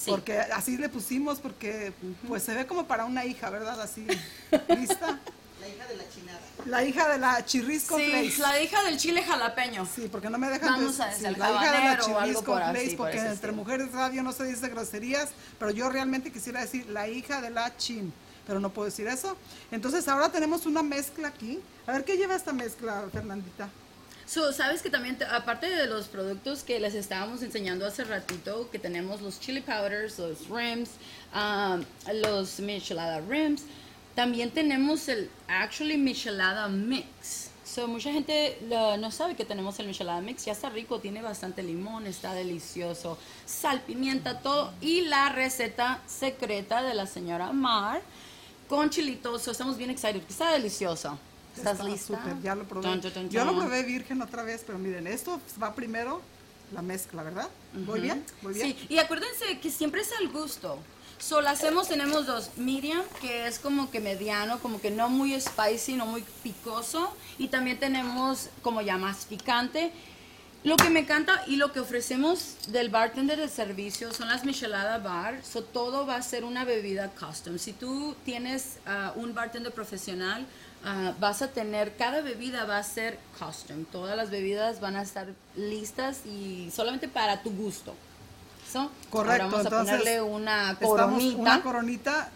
[0.07, 1.93] Porque así le pusimos, porque
[2.27, 3.79] pues se ve como para una hija, ¿verdad?
[3.79, 4.07] Así,
[4.69, 5.19] lista.
[5.65, 6.39] La hija de la chinada.
[6.65, 9.87] La hija de la chirrisco sí, la hija del chile jalapeño.
[9.87, 13.17] Sí, porque no me dejan Vamos a decir, la hija de la chirrisco place, porque
[13.17, 17.49] entre mujeres radio no se dice groserías, pero yo realmente quisiera decir la hija de
[17.49, 18.13] la chin,
[18.45, 19.35] pero no puedo decir eso.
[19.71, 21.59] Entonces ahora tenemos una mezcla aquí.
[21.87, 23.67] A ver qué lleva esta mezcla, Fernandita.
[24.27, 28.79] So, Sabes que también, aparte de los productos que les estábamos enseñando hace ratito, que
[28.79, 30.91] tenemos los chili powders, los rims,
[31.33, 31.83] um,
[32.21, 33.63] los michelada rims,
[34.15, 37.51] también tenemos el actually michelada mix.
[37.63, 41.61] So, mucha gente no sabe que tenemos el michelada mix, ya está rico, tiene bastante
[41.61, 44.73] limón, está delicioso, sal, pimienta, todo.
[44.79, 48.01] Y la receta secreta de la señora Mar
[48.69, 51.19] con chilitos, estamos bien excited, está delicioso.
[51.55, 52.19] ¿Estás lista?
[52.43, 52.99] ya lo probé.
[53.29, 56.21] Yo lo probé virgen otra vez, pero miren, esto va primero
[56.73, 57.49] la mezcla, ¿verdad?
[57.73, 58.23] ¿Muy bien?
[58.41, 58.75] ¿Muy bien?
[58.77, 60.79] Sí, y acuérdense que siempre es al gusto.
[61.17, 65.93] Solo hacemos, tenemos dos, medium, que es como que mediano, como que no muy spicy,
[65.93, 67.15] no muy picoso.
[67.37, 69.91] Y también tenemos como ya más picante.
[70.63, 74.97] Lo que me encanta y lo que ofrecemos del bartender de servicio son las Michelada
[74.97, 75.43] Bar.
[75.43, 77.59] So, todo va a ser una bebida custom.
[77.59, 80.45] Si tú tienes ah, un bartender profesional,
[80.87, 85.01] Ah, vas a tener, cada bebida va a ser custom, todas las bebidas van a
[85.01, 85.25] estar
[85.55, 87.95] listas y solamente para tu gusto.
[89.09, 89.49] Correcto.
[89.49, 91.41] vamos a ponerle una coronita.
[91.41, 92.29] Una coronita.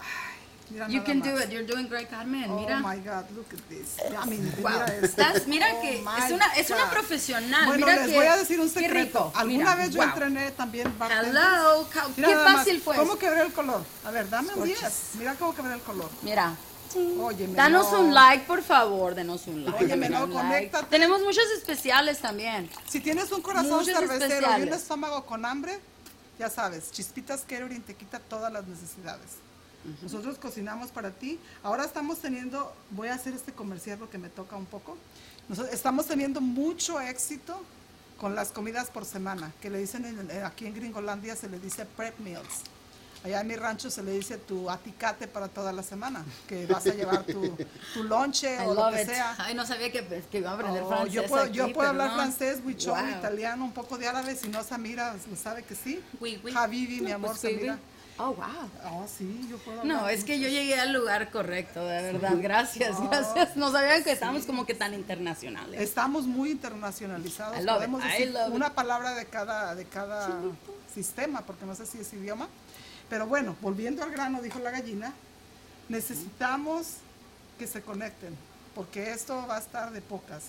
[0.00, 1.50] Ay, you can do it.
[1.50, 2.50] You're doing great, Carmen.
[2.50, 2.80] Oh mira.
[2.80, 3.96] my God, look at this.
[4.26, 7.66] Mira, Estás, mira oh que es una, es una profesional.
[7.66, 9.32] Bueno, mira les que, voy a decir un secreto.
[9.34, 12.96] Alguna vez yo entrené también Hello, qué fácil fue.
[12.96, 13.82] ¿Cómo quebré el color?
[14.04, 14.80] A ver, dame un 10.
[15.18, 16.10] Mira cómo quebré el color.
[16.22, 16.54] Mira.
[17.54, 19.84] Danos un like, por favor, denos un like.
[19.84, 20.86] Óyeme, no, conéctate.
[20.86, 22.68] Tenemos muchos especiales también.
[22.88, 25.78] Si tienes un corazón cervecero y un estómago con hambre,
[26.38, 29.38] ya sabes, Chispitas Catering te quita todas las necesidades.
[30.02, 31.38] Nosotros cocinamos para ti.
[31.62, 34.96] Ahora estamos teniendo, voy a hacer este comercial porque me toca un poco.
[35.48, 37.60] Nosotros estamos teniendo mucho éxito
[38.18, 42.18] con las comidas por semana, que le dicen aquí en Gringolandia se le dice prep
[42.18, 42.62] meals.
[43.22, 46.86] Allá en mi rancho se le dice tu aticate para toda la semana, que vas
[46.86, 47.54] a llevar tu,
[47.94, 49.34] tu lonche o lo que sea.
[49.38, 51.12] Ay, no sabía que, que iba a aprender oh, francés.
[51.12, 54.34] Yo puedo, yo puedo hablar francés, huichol, italiano, un poco de árabe.
[54.36, 56.02] Si no, Samira sabe que sí.
[56.18, 56.52] Oui, oui.
[56.56, 57.78] Habibi, mi amor, pues, Samira.
[58.22, 58.70] Oh, wow.
[58.84, 62.32] Oh, sí, yo puedo No, es que yo llegué al lugar correcto, de verdad.
[62.38, 63.56] Gracias, oh, gracias.
[63.56, 65.80] No sabían que estamos como que tan internacionales.
[65.80, 67.64] Estamos muy internacionalizados.
[67.64, 70.28] Podemos decir una palabra de cada, de cada
[70.92, 72.48] sistema, porque no sé si es idioma.
[73.10, 75.12] Pero bueno, volviendo al grano, dijo la gallina,
[75.88, 76.86] necesitamos
[77.58, 78.34] que se conecten,
[78.74, 80.44] porque esto va a estar de pocas.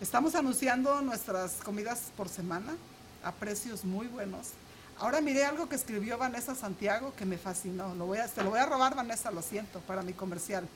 [0.00, 2.74] Estamos anunciando nuestras comidas por semana
[3.24, 4.48] a precios muy buenos.
[4.98, 7.94] Ahora miré algo que escribió Vanessa Santiago que me fascinó.
[7.94, 10.68] Lo te lo voy a robar, Vanessa, lo siento, para mi comercial.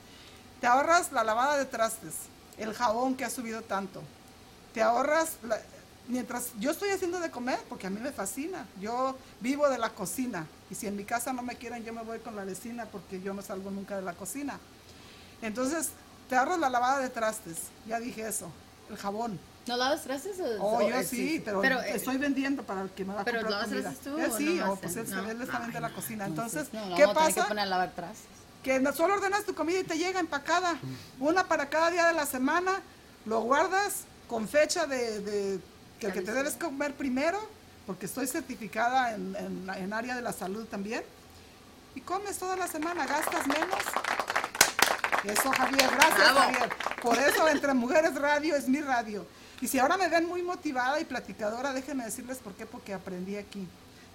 [0.61, 2.15] Te ahorras la lavada de trastes,
[2.57, 4.03] el jabón que ha subido tanto.
[4.73, 5.37] Te ahorras
[6.09, 9.91] mientras yo estoy haciendo de comer, porque a mí me fascina, yo vivo de la
[9.91, 12.87] cocina y si en mi casa no me quieren, yo me voy con la vecina
[12.87, 14.59] porque yo no salgo nunca de la cocina.
[15.43, 15.91] Entonces,
[16.29, 18.51] te ahorras la lavada de trastes, ya dije eso,
[18.91, 19.39] el jabón.
[19.67, 20.37] ¿No lavas trastes?
[20.61, 23.69] oh, yo sí, pero, eh, estoy vendiendo para el que me va a ¿Pero comprar
[23.69, 24.19] lavas trastes tú?
[24.19, 26.25] Él sí, o pues él, él está de la cocina.
[26.25, 27.43] Entonces, no, ¿qué pasa?
[27.43, 28.27] Que poner a lavar trastes.
[28.63, 30.79] Que solo ordenas tu comida y te llega empacada.
[31.21, 32.81] Una para cada día de la semana,
[33.27, 35.61] lo guardas con fecha de
[35.99, 37.39] que, que te debes comer primero,
[37.87, 39.35] porque estoy certificada en,
[39.77, 41.03] en, área de la salud también,
[41.95, 43.81] y comes toda la semana, gastas menos.
[45.25, 46.71] Eso, Javier, gracias, Javier.
[47.03, 49.27] Por eso, entre Mujeres Radio es mi radio.
[49.61, 53.37] Y si ahora me ven muy motivada y platicadora, déjenme decirles por qué, porque aprendí
[53.37, 53.67] aquí.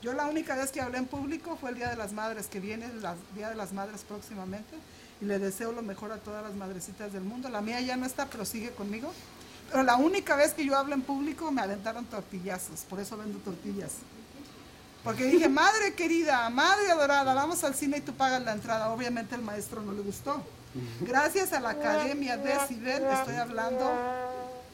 [0.02, 2.60] Yo la única vez que hablé en público fue el Día de las Madres, que
[2.60, 3.02] viene el
[3.36, 4.76] Día de las Madres próximamente,
[5.22, 7.50] y le deseo lo mejor a todas las madrecitas del mundo.
[7.50, 9.14] La mía ya no está, pero sigue conmigo.
[9.74, 13.40] Pero la única vez que yo hablo en público me aventaron tortillazos, por eso vendo
[13.40, 13.94] tortillas.
[15.04, 18.92] Porque dije, madre querida, madre adorada, vamos al cine y tú pagas la entrada.
[18.92, 20.44] Obviamente el maestro no le gustó.
[21.02, 23.92] Gracias a la Academia de Decibel estoy hablando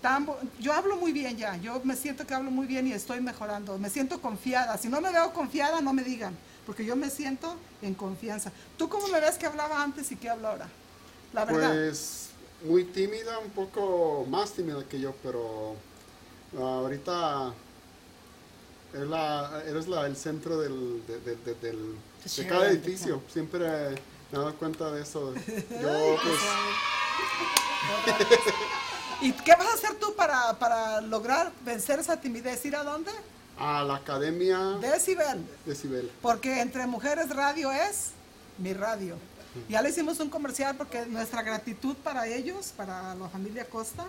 [0.01, 0.27] tan...
[0.59, 3.77] Yo hablo muy bien ya, yo me siento que hablo muy bien y estoy mejorando.
[3.77, 4.77] Me siento confiada.
[4.77, 6.35] Si no me veo confiada, no me digan
[6.65, 8.51] porque yo me siento en confianza.
[8.77, 10.67] ¿Tú cómo me ves que hablaba antes y que hablo ahora?
[11.31, 11.71] La verdad.
[11.71, 12.28] Pues
[12.63, 15.75] muy tímida, un poco más tímida que yo, pero
[16.57, 17.53] ahorita
[18.93, 23.21] eres, la, eres la, el centro del, de, cada edificio.
[23.31, 23.95] Siempre me
[24.33, 25.33] he dado cuenta de eso.
[25.81, 26.39] Yo, pues,
[29.21, 32.63] ¿Y qué vas a hacer tú para, para lograr vencer esa timidez?
[32.65, 33.11] ¿Ir a dónde?
[33.57, 34.57] A la academia.
[34.79, 35.45] Decibel.
[35.65, 36.09] Decibel.
[36.21, 38.11] Porque entre mujeres radio es
[38.57, 39.17] mi radio.
[39.67, 44.05] Ya le hicimos un comercial porque nuestra gratitud para ellos, para la familia Costa,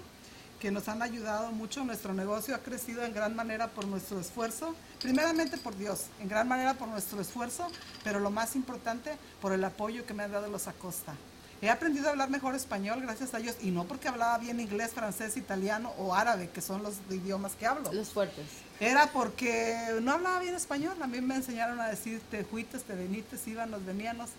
[0.61, 1.85] que nos han ayudado mucho.
[1.85, 4.75] Nuestro negocio ha crecido en gran manera por nuestro esfuerzo.
[5.01, 7.67] Primeramente por Dios, en gran manera por nuestro esfuerzo,
[8.05, 11.15] pero lo más importante por el apoyo que me han dado los Acosta.
[11.63, 14.93] He aprendido a hablar mejor español gracias a ellos y no porque hablaba bien inglés,
[14.93, 17.93] francés, italiano o árabe, que son los idiomas que hablo.
[17.93, 18.47] Los fuertes.
[18.79, 20.97] Era porque no hablaba bien español.
[21.03, 24.31] A mí me enseñaron a decir te juites, te venites, íbamos, veníamos.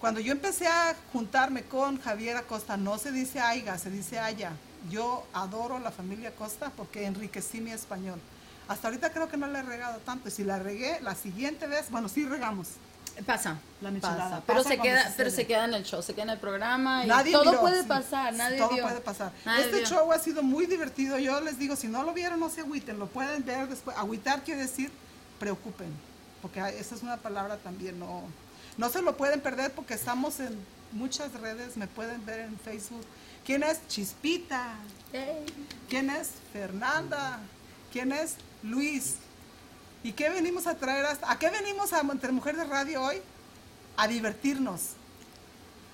[0.00, 4.52] Cuando yo empecé a juntarme con Javier Acosta, no se dice aiga, se dice haya.
[4.90, 8.18] Yo adoro la familia Acosta porque enriquecí mi español.
[8.66, 10.28] Hasta ahorita creo que no le he regado tanto.
[10.28, 12.68] Y si la regué, la siguiente vez, bueno, sí regamos.
[13.26, 14.42] Pasa, la michelada.
[14.46, 17.32] pero se queda, pero se queda en el show, se queda en el programa y
[17.32, 19.32] todo puede pasar, nadie Todo puede pasar.
[19.58, 21.18] este show ha sido muy divertido.
[21.18, 23.94] Yo les digo, si no lo vieron, no se agüiten, lo pueden ver después.
[23.98, 24.90] Agüitar quiere decir
[25.38, 25.92] preocupen,
[26.40, 28.22] porque esa es una palabra también no
[28.76, 30.58] no se lo pueden perder porque estamos en
[30.92, 33.04] muchas redes, me pueden ver en Facebook.
[33.44, 34.74] ¿Quién es Chispita?
[35.88, 37.40] ¿Quién es Fernanda?
[37.92, 39.16] ¿Quién es Luis?
[40.02, 43.16] ¿Y qué venimos a traer hasta, a qué venimos a Entre Mujeres Radio hoy?
[43.96, 44.90] A divertirnos,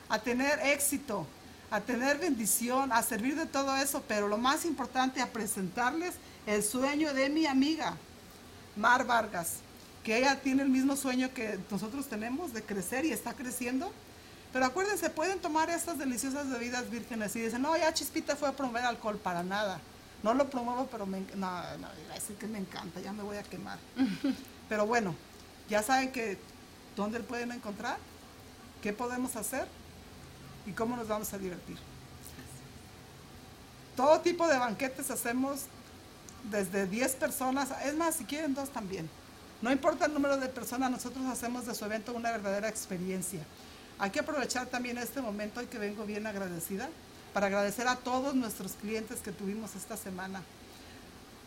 [0.09, 1.27] a tener éxito,
[1.71, 6.15] a tener bendición, a servir de todo eso, pero lo más importante, a presentarles
[6.47, 7.97] el sueño de mi amiga,
[8.77, 9.57] Mar Vargas,
[10.07, 13.91] que ella tiene el mismo sueño que nosotros tenemos de crecer y está creciendo.
[14.53, 18.53] Pero acuérdense, pueden tomar estas deliciosas bebidas vírgenes y dicen, no, ya Chispita fue a
[18.53, 19.81] promover alcohol, para nada.
[20.23, 23.43] No lo promuevo, pero me, no, no, decir que me encanta, ya me voy a
[23.43, 23.81] quemar.
[24.69, 25.13] pero bueno,
[25.69, 26.39] ya saben que
[26.95, 27.99] dónde pueden encontrar,
[28.83, 29.67] qué podemos hacer
[30.67, 31.79] y cómo nos vamos a divertir.
[33.97, 35.63] Todo tipo de banquetes hacemos
[36.45, 39.11] desde 10 personas, es más, si quieren dos también.
[39.67, 43.41] No importa el número de personas, nosotros hacemos de su evento una verdadera experiencia.
[43.99, 46.89] Hay que aprovechar también este momento y que vengo bien agradecida
[47.35, 50.41] para agradecer a todos nuestros clientes que tuvimos esta semana.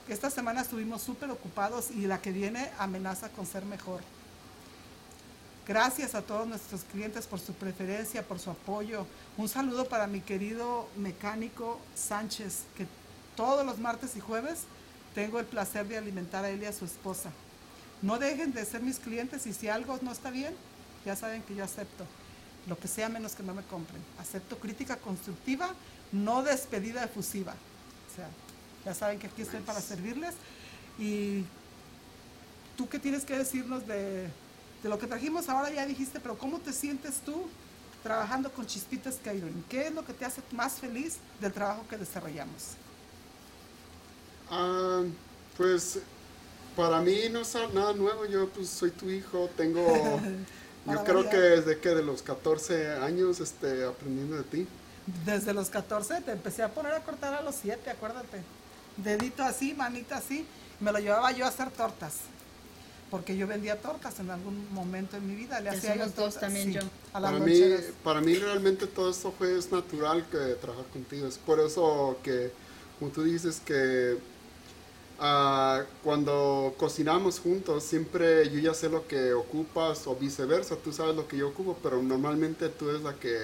[0.10, 4.01] Esta semana estuvimos súper ocupados y la que viene amenaza con ser mejor.
[5.65, 9.08] Gracias a todos nuestros clientes por su preferencia, por su apoyo.
[9.38, 12.86] Un saludo para mi querido mecánico Sánchez, que
[13.38, 14.63] todos los martes y jueves
[15.15, 17.32] tengo el placer de alimentar a él y a su esposa.
[18.01, 20.55] No dejen de ser mis clientes y si algo no está bien,
[21.05, 22.05] ya saben que yo acepto
[22.67, 24.01] lo que sea menos que no me compren.
[24.19, 25.73] Acepto crítica constructiva,
[26.12, 27.53] no despedida efusiva.
[27.53, 28.29] O sea,
[28.85, 30.35] ya saben que aquí estoy para servirles.
[30.97, 31.43] Y
[32.77, 34.29] tú qué tienes que decirnos de,
[34.83, 37.47] de, lo que trajimos ahora, ya dijiste, pero ¿cómo te sientes tú
[38.03, 39.63] trabajando con Chispitas Catering?
[39.69, 42.75] ¿Qué es lo que te hace más feliz del trabajo que desarrollamos?
[44.49, 45.03] Ah,
[45.57, 45.99] pues
[46.75, 49.86] para mí no es nada nuevo, yo pues soy tu hijo, tengo
[50.86, 54.67] Yo creo que desde que de los 14 años este, aprendiendo de ti.
[55.25, 58.41] Desde los 14 te empecé a poner a cortar a los 7, acuérdate.
[58.97, 60.45] Dedito así, manita así.
[60.79, 62.15] Me lo llevaba yo a hacer tortas.
[63.12, 65.60] Porque yo vendía tortas en algún momento en mi vida.
[65.60, 66.39] Le hacía yo tortas.
[66.39, 66.82] también yo.
[67.12, 67.60] para, mí,
[68.03, 71.27] para mí realmente todo esto fue es natural que trabajar contigo.
[71.27, 72.51] Es por eso que,
[72.99, 74.17] como tú dices, que
[75.21, 81.13] Uh, cuando cocinamos juntos, siempre yo ya sé lo que ocupas o viceversa, tú sabes
[81.13, 83.38] lo que yo ocupo, pero normalmente tú eres la que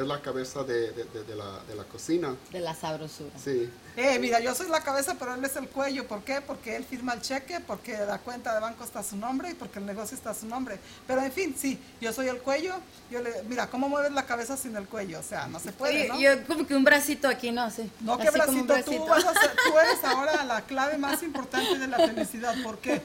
[0.00, 2.34] es la cabeza de, de, de, la, de, la, cocina.
[2.50, 3.30] De la sabrosura.
[3.42, 3.70] Sí.
[3.96, 6.06] Eh, mira, yo soy la cabeza, pero él es el cuello.
[6.06, 6.40] ¿Por qué?
[6.40, 9.54] Porque él firma el cheque, porque la cuenta de banco está a su nombre y
[9.54, 10.78] porque el negocio está a su nombre.
[11.06, 12.74] Pero en fin, sí, yo soy el cuello.
[13.10, 15.20] Yo le, mira, ¿cómo mueves la cabeza sin el cuello?
[15.20, 16.18] O sea, no se puede, ¿no?
[16.18, 17.88] Yo como que un bracito aquí, no sé.
[18.00, 18.74] No, ¿qué bracito?
[18.84, 22.54] Tú, vas a ser, tú eres ahora la clave más importante de la felicidad.
[22.62, 23.02] ¿Por qué?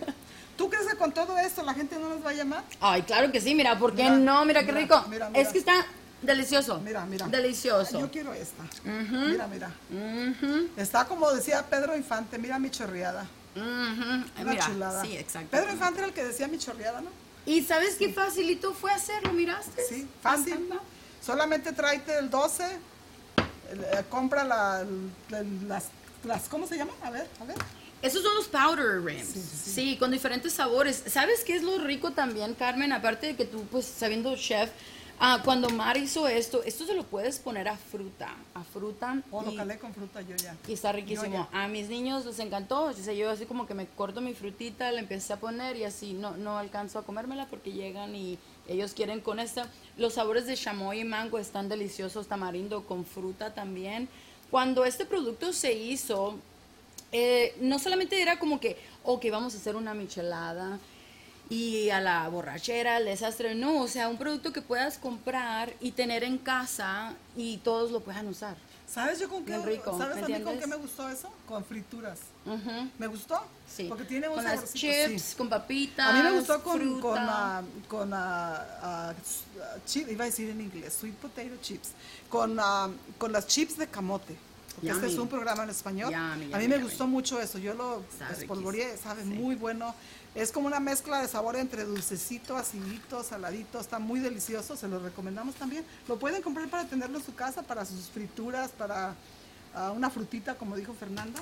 [0.57, 2.63] ¿Tú crees que con todo esto la gente no nos va a llamar?
[2.79, 4.45] Ay, claro que sí, mira, ¿por qué no?
[4.45, 5.03] Mira, qué rico.
[5.09, 5.85] Mira, es que está
[6.25, 6.79] Delicioso.
[6.79, 7.27] Mira, mira.
[7.27, 7.99] Delicioso.
[7.99, 8.63] Yo quiero esta.
[8.83, 9.71] Mira, mira.
[10.77, 13.25] Está como decía Pedro Infante, mira mi chorreada.
[13.55, 15.03] Una chulada.
[15.03, 15.49] Sí, exacto.
[15.51, 17.09] Pedro Infante era el que decía mi chorreada, ¿no?
[17.45, 19.83] Y sabes qué facilito fue hacerlo, miraste.
[19.87, 20.67] Sí, fácil.
[21.23, 24.85] Solamente tráete el 12, eh, compra la,
[25.67, 25.85] las,
[26.23, 26.93] las, ¿cómo se llama?
[27.03, 27.55] A ver, a ver.
[28.01, 29.29] Esos son los powder rims.
[29.29, 31.03] Sí, con diferentes sabores.
[31.07, 32.91] ¿Sabes qué es lo rico también, Carmen?
[32.91, 34.69] Aparte de que tú, pues, sabiendo chef,
[35.19, 39.21] Ah, cuando Mar hizo esto, esto se lo puedes poner a fruta, a fruta.
[39.31, 40.55] Oh, lo calé con fruta yo ya.
[40.67, 41.47] Y está riquísimo.
[41.53, 42.83] A mis niños les encantó.
[42.83, 45.85] O sea, yo así como que me corto mi frutita, la empecé a poner y
[45.85, 49.69] así no, no alcanzo a comérmela porque llegan y ellos quieren con esta.
[49.97, 54.09] Los sabores de chamoy y mango están deliciosos, tamarindo con fruta también.
[54.51, 56.35] Cuando este producto se hizo,
[57.11, 60.77] eh, no solamente era como que, ok, vamos a hacer una michelada,
[61.49, 63.55] y a la borrachera, al desastre.
[63.55, 67.99] No, o sea, un producto que puedas comprar y tener en casa y todos lo
[68.01, 68.55] puedan usar.
[68.87, 69.57] ¿Sabes yo con qué?
[69.57, 71.29] rico, ¿Sabes a mí con qué me gustó eso?
[71.47, 72.19] Con frituras.
[72.97, 73.43] ¿Me gustó?
[73.67, 73.87] Sí.
[73.89, 76.07] Porque tiene un Con las chips, con papitas.
[76.07, 79.13] A mí me gustó con con, uh, con uh,
[79.85, 81.89] chip, iba a decir en inglés, sweet potato chips,
[82.29, 82.59] con
[83.17, 84.35] con las chips de camote.
[84.75, 86.13] Porque este es un programa en español.
[86.13, 87.57] a mí me gustó mucho eso.
[87.57, 89.95] Yo lo espolvoreé, sabe muy bueno.
[90.35, 93.79] Es como una mezcla de sabor entre dulcecito, acidito, saladito.
[93.79, 95.85] Está muy delicioso, se lo recomendamos también.
[96.09, 99.15] Lo pueden comprar para tenerlo en su casa, para sus frituras, para
[99.73, 101.41] ah, una frutita, como dijo Fernanda.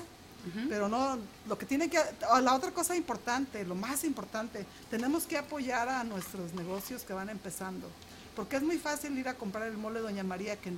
[0.68, 5.24] Pero no, lo que tiene que, ah, la otra cosa importante, lo más importante, tenemos
[5.24, 7.88] que apoyar a nuestros negocios que van empezando.
[8.36, 10.70] Porque es muy fácil ir a comprar el mole Doña María, que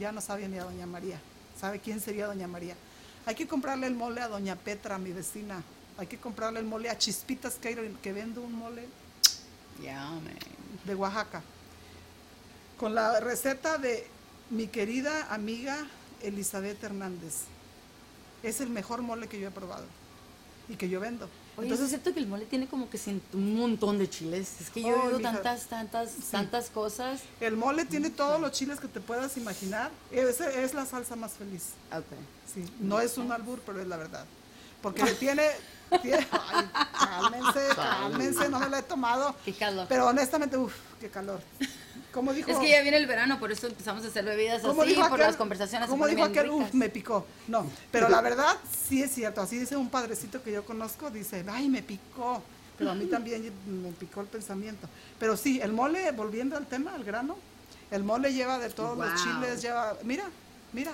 [0.00, 1.20] ya no sabe ni a Doña María.
[1.60, 2.74] ¿Sabe quién sería Doña María?
[3.26, 5.62] Hay que comprarle el mole a Doña Petra, mi vecina,
[5.98, 8.88] hay que comprarle el mole a Chispitas Catering, que vende un mole
[10.84, 11.42] de Oaxaca.
[12.78, 14.06] Con la receta de
[14.50, 15.86] mi querida amiga
[16.22, 17.44] Elizabeth Hernández.
[18.42, 19.84] Es el mejor mole que yo he probado
[20.68, 21.28] y que yo vendo.
[21.58, 22.98] Entonces, es cierto que el mole tiene como que
[23.34, 24.60] un montón de chiles.
[24.60, 27.20] Es que yo he oído tantas, tantas, tantas cosas.
[27.40, 29.90] El mole tiene todos los chiles que te puedas imaginar.
[30.10, 31.70] Es, es la salsa más feliz.
[31.88, 32.18] Okay.
[32.52, 34.24] Sí, no es un albur, pero es la verdad.
[34.80, 35.42] Porque tiene
[35.92, 39.34] Ay, cálmense, cálmense, no me lo he tomado.
[39.44, 39.86] Qué calor.
[39.88, 41.40] Pero honestamente, uff, qué calor.
[42.12, 44.94] Como dijo, es que ya viene el verano, por eso empezamos a hacer bebidas así,
[45.08, 45.88] por las conversaciones.
[45.88, 47.26] Como dijo aquel, uff, me picó.
[47.48, 49.40] No, pero la verdad, sí es cierto.
[49.40, 52.42] Así dice un padrecito que yo conozco, dice, ay, me picó.
[52.76, 54.88] Pero a mí también me picó el pensamiento.
[55.18, 57.36] Pero sí, el mole, volviendo al tema, al grano,
[57.90, 60.24] el mole lleva de todos los chiles, lleva, mira,
[60.72, 60.92] mira,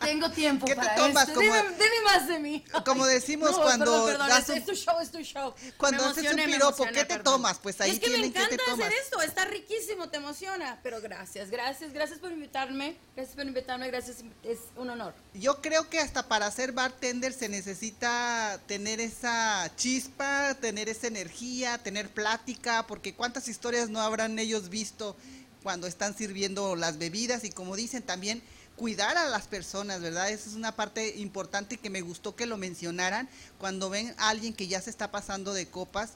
[0.00, 1.26] Tengo tiempo ¿Qué para te tomas?
[1.26, 2.64] Como, dime, más de mí.
[2.84, 4.06] Como decimos cuando...
[4.06, 5.52] Perdón, perdón, es, tu show, es tu show.
[5.76, 7.58] Cuando haces un piropo, ¿qué te tomas?
[7.58, 10.78] Pues ahí es que me encanta hacer esto, está riquísimo, te emociona.
[10.82, 12.96] Pero gracias, gracias, gracias por invitarme.
[13.16, 15.14] Gracias por invitarme, gracias, es un honor.
[15.34, 21.78] Yo creo que hasta para ser bartender se necesita tener esa chispa, tener esa energía,
[21.78, 25.16] tener plática, porque cuántas historias no habrán ellos visto
[25.62, 28.42] cuando están sirviendo las bebidas y como dicen también
[28.78, 30.30] cuidar a las personas, ¿verdad?
[30.30, 34.54] Esa es una parte importante que me gustó que lo mencionaran cuando ven a alguien
[34.54, 36.12] que ya se está pasando de copas,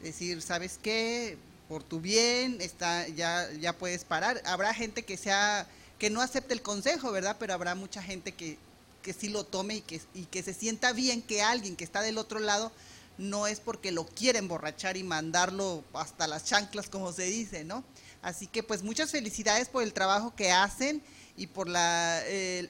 [0.00, 1.38] decir, ¿sabes qué?
[1.68, 4.40] Por tu bien, está ya ya puedes parar.
[4.46, 7.36] Habrá gente que sea que no acepte el consejo, ¿verdad?
[7.38, 8.58] Pero habrá mucha gente que
[9.02, 12.02] que sí lo tome y que y que se sienta bien que alguien que está
[12.02, 12.72] del otro lado
[13.18, 17.84] no es porque lo quiere emborrachar y mandarlo hasta las chanclas, como se dice, ¿no?
[18.22, 21.02] Así que pues muchas felicidades por el trabajo que hacen
[21.36, 22.22] y por la,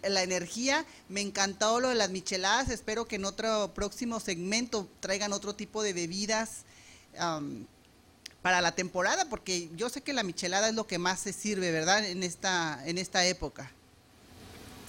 [0.02, 0.84] la energía.
[1.08, 2.70] Me encantó lo de las micheladas.
[2.70, 6.64] Espero que en otro próximo segmento traigan otro tipo de bebidas
[8.42, 11.72] para la temporada, porque yo sé que la michelada es lo que más se sirve,
[11.72, 12.04] ¿verdad?
[12.04, 13.72] En esta, en esta época.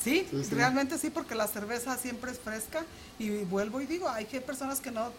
[0.04, 2.86] Sí, realmente sí, porque la cerveza siempre es fresca
[3.18, 5.12] y vuelvo y digo, hay que personas que no,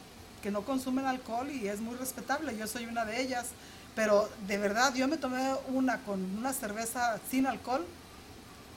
[0.42, 3.46] que no consumen alcohol y es muy respetable, yo soy una de ellas,
[3.96, 7.84] pero de verdad yo me tomé una con una cerveza sin alcohol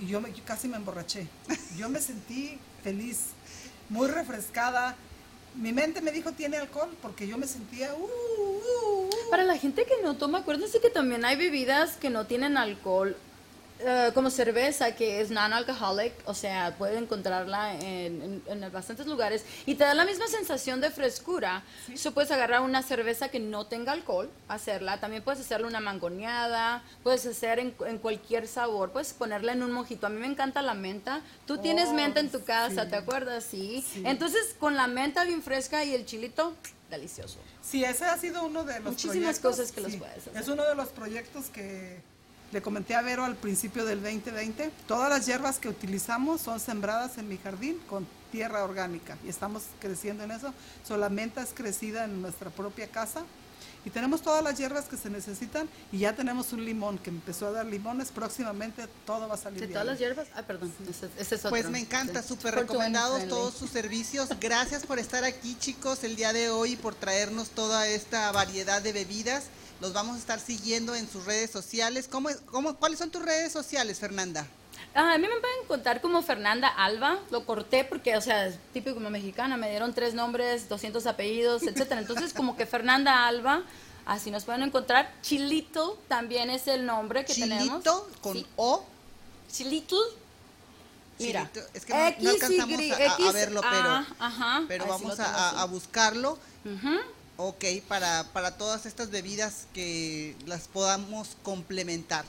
[0.01, 1.27] y yo, me, casi me emborraché.
[1.77, 3.27] Yo me sentí feliz,
[3.89, 4.95] muy refrescada.
[5.55, 7.93] Mi mente me dijo tiene alcohol porque yo me sentía...
[7.93, 9.09] Uh, uh, uh".
[9.29, 13.15] Para la gente que no toma, acuérdense que también hay bebidas que no tienen alcohol
[13.83, 19.83] eh, como cerveza que es non-alcoholic, o sea, puede encontrarla en, bastantes lugares y te
[19.83, 21.63] da la misma sensación de frescura.
[21.93, 22.09] ¿Sí?
[22.11, 24.99] puedes agarrar una cerveza que no tenga alcohol, hacerla.
[24.99, 30.07] También puedes hacerle una mangoneada, puedes hacer en, cualquier sabor, puedes ponerla en un mojito.
[30.07, 31.21] A mí me encanta la menta.
[31.45, 33.45] Tú tienes oh, menta en tu casa, ¿te acuerdas?
[33.45, 33.85] Sí.
[34.03, 36.53] Entonces, con la menta bien fresca y el chilito,
[36.89, 37.39] delicioso.
[37.61, 40.37] Sí, ese ha sido uno de los Muchísimas cosas que los puedes hacer.
[40.37, 42.01] Es uno de los proyectos que
[42.51, 47.17] le comenté a Vero al principio del 2020, todas las hierbas que utilizamos son sembradas
[47.17, 50.53] en mi jardín con tierra orgánica y estamos creciendo en eso.
[50.85, 53.23] Solamente es crecida en nuestra propia casa
[53.83, 57.47] y tenemos todas las hierbas que se necesitan y ya tenemos un limón que empezó
[57.47, 58.11] a dar limones.
[58.11, 59.61] Próximamente todo va a salir.
[59.61, 60.27] ¿De todas las hierbas?
[60.35, 61.49] Ah, perdón, ese, es otro.
[61.49, 64.29] Pues me encanta, súper recomendados todos sus servicios.
[64.39, 68.81] Gracias por estar aquí, chicos, el día de hoy y por traernos toda esta variedad
[68.81, 69.45] de bebidas.
[69.79, 72.07] Los vamos a estar siguiendo en sus redes sociales.
[72.07, 74.45] ¿Cómo, cómo, ¿Cuáles son tus redes sociales, Fernanda?
[74.93, 78.57] Ah, a mí me pueden contar como Fernanda Alba, lo corté porque, o sea, es
[78.73, 82.01] típico como mexicana, me dieron tres nombres, 200 apellidos, etcétera.
[82.01, 83.63] Entonces, como que Fernanda Alba,
[84.05, 85.13] así nos pueden encontrar.
[85.21, 87.83] Chilito también es el nombre que tenemos.
[87.83, 88.83] Chilito con O.
[89.49, 89.97] Chilito.
[91.19, 94.05] Mira, es que no, alcanzamos a, verlo, pero,
[94.67, 96.37] pero vamos a, buscarlo.
[97.37, 102.25] Ok, para, para todas estas bebidas que las podamos complementar.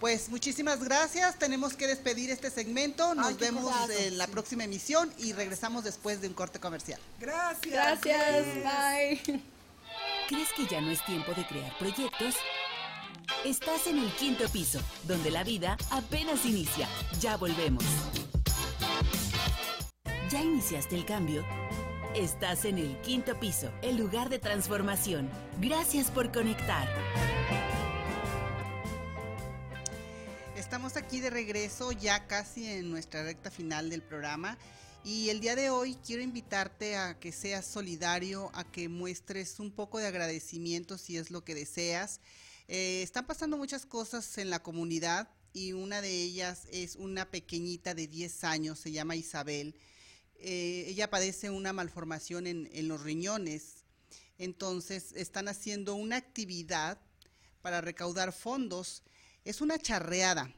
[0.00, 1.38] Pues muchísimas gracias.
[1.38, 3.14] Tenemos que despedir este segmento.
[3.14, 6.98] Nos vemos en la próxima emisión y regresamos después de un corte comercial.
[7.20, 8.00] Gracias.
[8.00, 8.46] Gracias.
[8.64, 9.42] Bye.
[10.28, 12.34] ¿Crees que ya no es tiempo de crear proyectos?
[13.44, 16.88] Estás en el quinto piso, donde la vida apenas inicia.
[17.20, 17.84] Ya volvemos.
[20.30, 21.44] ¿Ya iniciaste el cambio?
[22.14, 25.28] Estás en el quinto piso, el lugar de transformación.
[25.60, 26.88] Gracias por conectar.
[30.70, 34.56] Estamos aquí de regreso ya casi en nuestra recta final del programa
[35.02, 39.72] y el día de hoy quiero invitarte a que seas solidario, a que muestres un
[39.72, 42.20] poco de agradecimiento si es lo que deseas.
[42.68, 47.92] Eh, están pasando muchas cosas en la comunidad y una de ellas es una pequeñita
[47.92, 49.74] de 10 años, se llama Isabel
[50.36, 53.84] eh, ella padece una malformación en, los riñones.
[54.38, 56.96] Entonces están haciendo una actividad
[57.60, 59.02] para recaudar fondos.
[59.44, 60.54] Es una charreada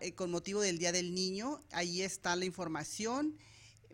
[0.00, 1.60] eh, con motivo del Día del Niño.
[1.70, 3.36] Ahí está la información.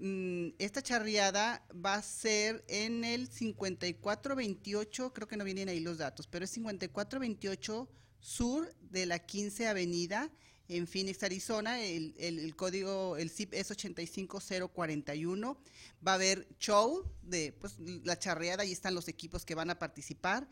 [0.01, 5.99] Mm, esta charreada va a ser en el 5428, creo que no vienen ahí los
[5.99, 7.89] datos, pero es 5428
[8.20, 10.31] sur de la 15 Avenida
[10.68, 11.81] en Phoenix, Arizona.
[11.81, 15.59] El, código, el zip es 85041.
[16.07, 19.79] Va a haber show de pues, la charreada, ahí están los equipos que van a
[19.79, 20.49] participar.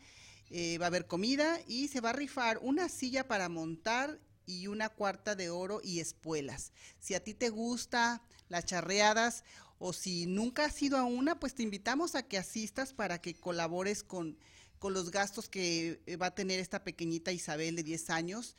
[0.51, 4.67] Eh, va a haber comida y se va a rifar una silla para montar y
[4.67, 6.71] una cuarta de oro y espuelas.
[6.99, 9.43] Si a ti te gusta las charreadas
[9.79, 13.33] o si nunca has ido a una, pues te invitamos a que asistas para que
[13.33, 14.37] colabores con,
[14.79, 18.55] con los gastos que eh, va a tener esta pequeñita Isabel de 10 años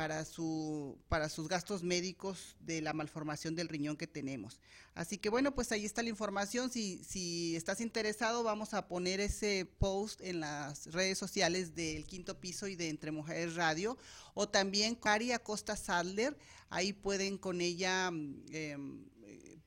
[0.00, 4.58] para, su, para sus gastos médicos de la malformación del riñón que tenemos.
[4.94, 6.70] Así que bueno, pues ahí está la información.
[6.70, 12.40] Si, si estás interesado, vamos a poner ese post en las redes sociales del quinto
[12.40, 13.98] piso y de Entre Mujeres Radio.
[14.32, 16.34] O también Cari Acosta Sadler,
[16.70, 18.10] ahí pueden con ella...
[18.52, 18.78] Eh,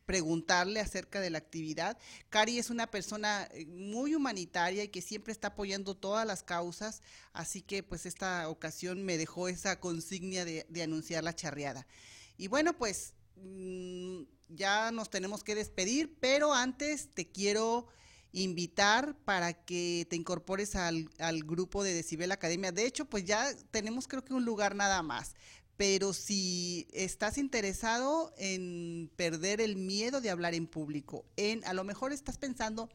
[0.05, 1.97] preguntarle acerca de la actividad.
[2.29, 7.01] Cari es una persona eh, muy humanitaria y que siempre está apoyando todas las causas,
[7.31, 11.87] así que pues esta ocasión me dejó esa consigna de, anunciar la charreada.
[12.37, 17.87] Y bueno, pues mm, ya nos tenemos que despedir, pero antes te quiero
[18.31, 22.71] invitar para que te incorpores al, al, grupo de Decibel Academia.
[22.71, 25.35] De hecho, pues ya tenemos creo que un lugar nada más
[25.83, 31.83] pero si estás interesado en perder el miedo de hablar en público, en a lo
[31.83, 32.89] mejor estás pensando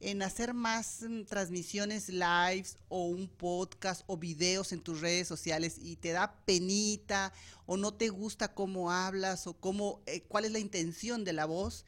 [0.00, 5.78] en hacer más mm, transmisiones lives o un podcast o videos en tus redes sociales
[5.80, 7.32] y te da penita
[7.64, 11.46] o no te gusta cómo hablas o cómo eh, cuál es la intención de la
[11.46, 11.86] voz,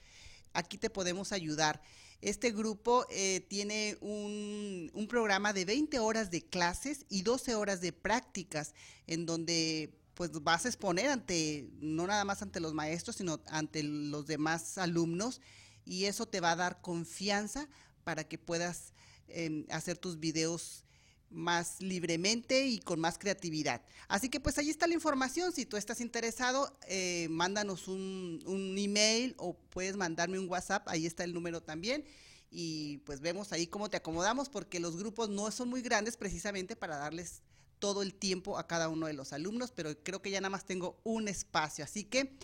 [0.54, 1.82] aquí te podemos ayudar.
[2.22, 7.82] Este grupo eh, tiene un, un, programa de 20 horas de clases y 12 horas
[7.82, 8.74] de prácticas,
[9.06, 13.82] en donde pues vas a exponer ante, no nada más ante los maestros, sino ante
[13.82, 15.40] los demás alumnos,
[15.86, 17.66] y eso te va a dar confianza
[18.04, 18.92] para que puedas
[19.28, 20.84] em, hacer tus videos
[21.30, 23.80] más libremente y con más creatividad.
[24.08, 25.52] Así que pues ahí está la información.
[25.52, 30.86] Si tú estás interesado, eh, mándanos un, un, email o puedes mandarme un WhatsApp.
[30.88, 32.04] Ahí está el número también.
[32.50, 36.76] Y pues vemos ahí cómo te acomodamos porque los grupos no son muy grandes precisamente
[36.76, 37.40] para darles
[37.80, 40.64] todo el tiempo a cada uno de los alumnos, pero creo que ya nada más
[40.64, 41.84] tengo un espacio.
[41.84, 42.36] Así que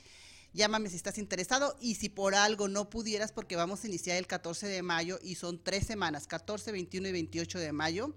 [0.53, 4.26] llámame si estás interesado y si por algo no pudieras porque vamos a iniciar el
[4.26, 8.14] 14 de mayo y son tres semanas, 14, 21 y 28 de mayo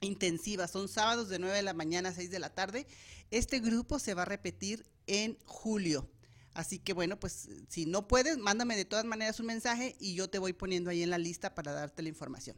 [0.00, 2.86] intensivas, son sábados de 9 de la mañana a 6 de la tarde.
[3.30, 6.10] Este grupo se va a repetir en julio.
[6.52, 10.28] Así que bueno, pues si no puedes, mándame de todas maneras un mensaje y yo
[10.28, 12.56] te voy poniendo ahí en la lista para darte la información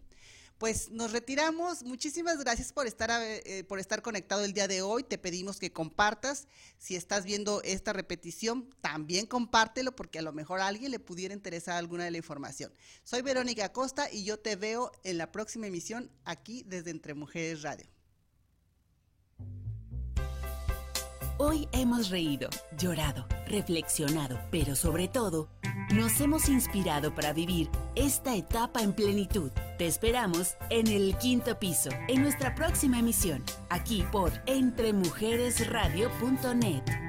[0.59, 1.83] pues nos retiramos.
[1.83, 5.03] Muchísimas gracias por estar, eh, por estar conectado el día de hoy.
[5.03, 6.49] Te pedimos que compartas.
[6.79, 11.35] Si estás viendo esta repetición, también compártelo porque a lo mejor a alguien le pudiera
[11.35, 12.73] interesar alguna de la información.
[13.05, 17.63] Soy Verónica Acosta y yo te veo en la próxima emisión aquí desde Entre Mujeres
[17.63, 17.87] Radio.
[21.39, 22.49] Hoy hemos reído,
[22.79, 25.51] llorado, reflexionado, pero sobre todo,
[25.95, 29.53] nos hemos inspirado para vivir esta etapa en plenitud.
[29.79, 37.06] Te esperamos en el quinto piso, en nuestra próxima emisión, aquí por entremujeresradio.net.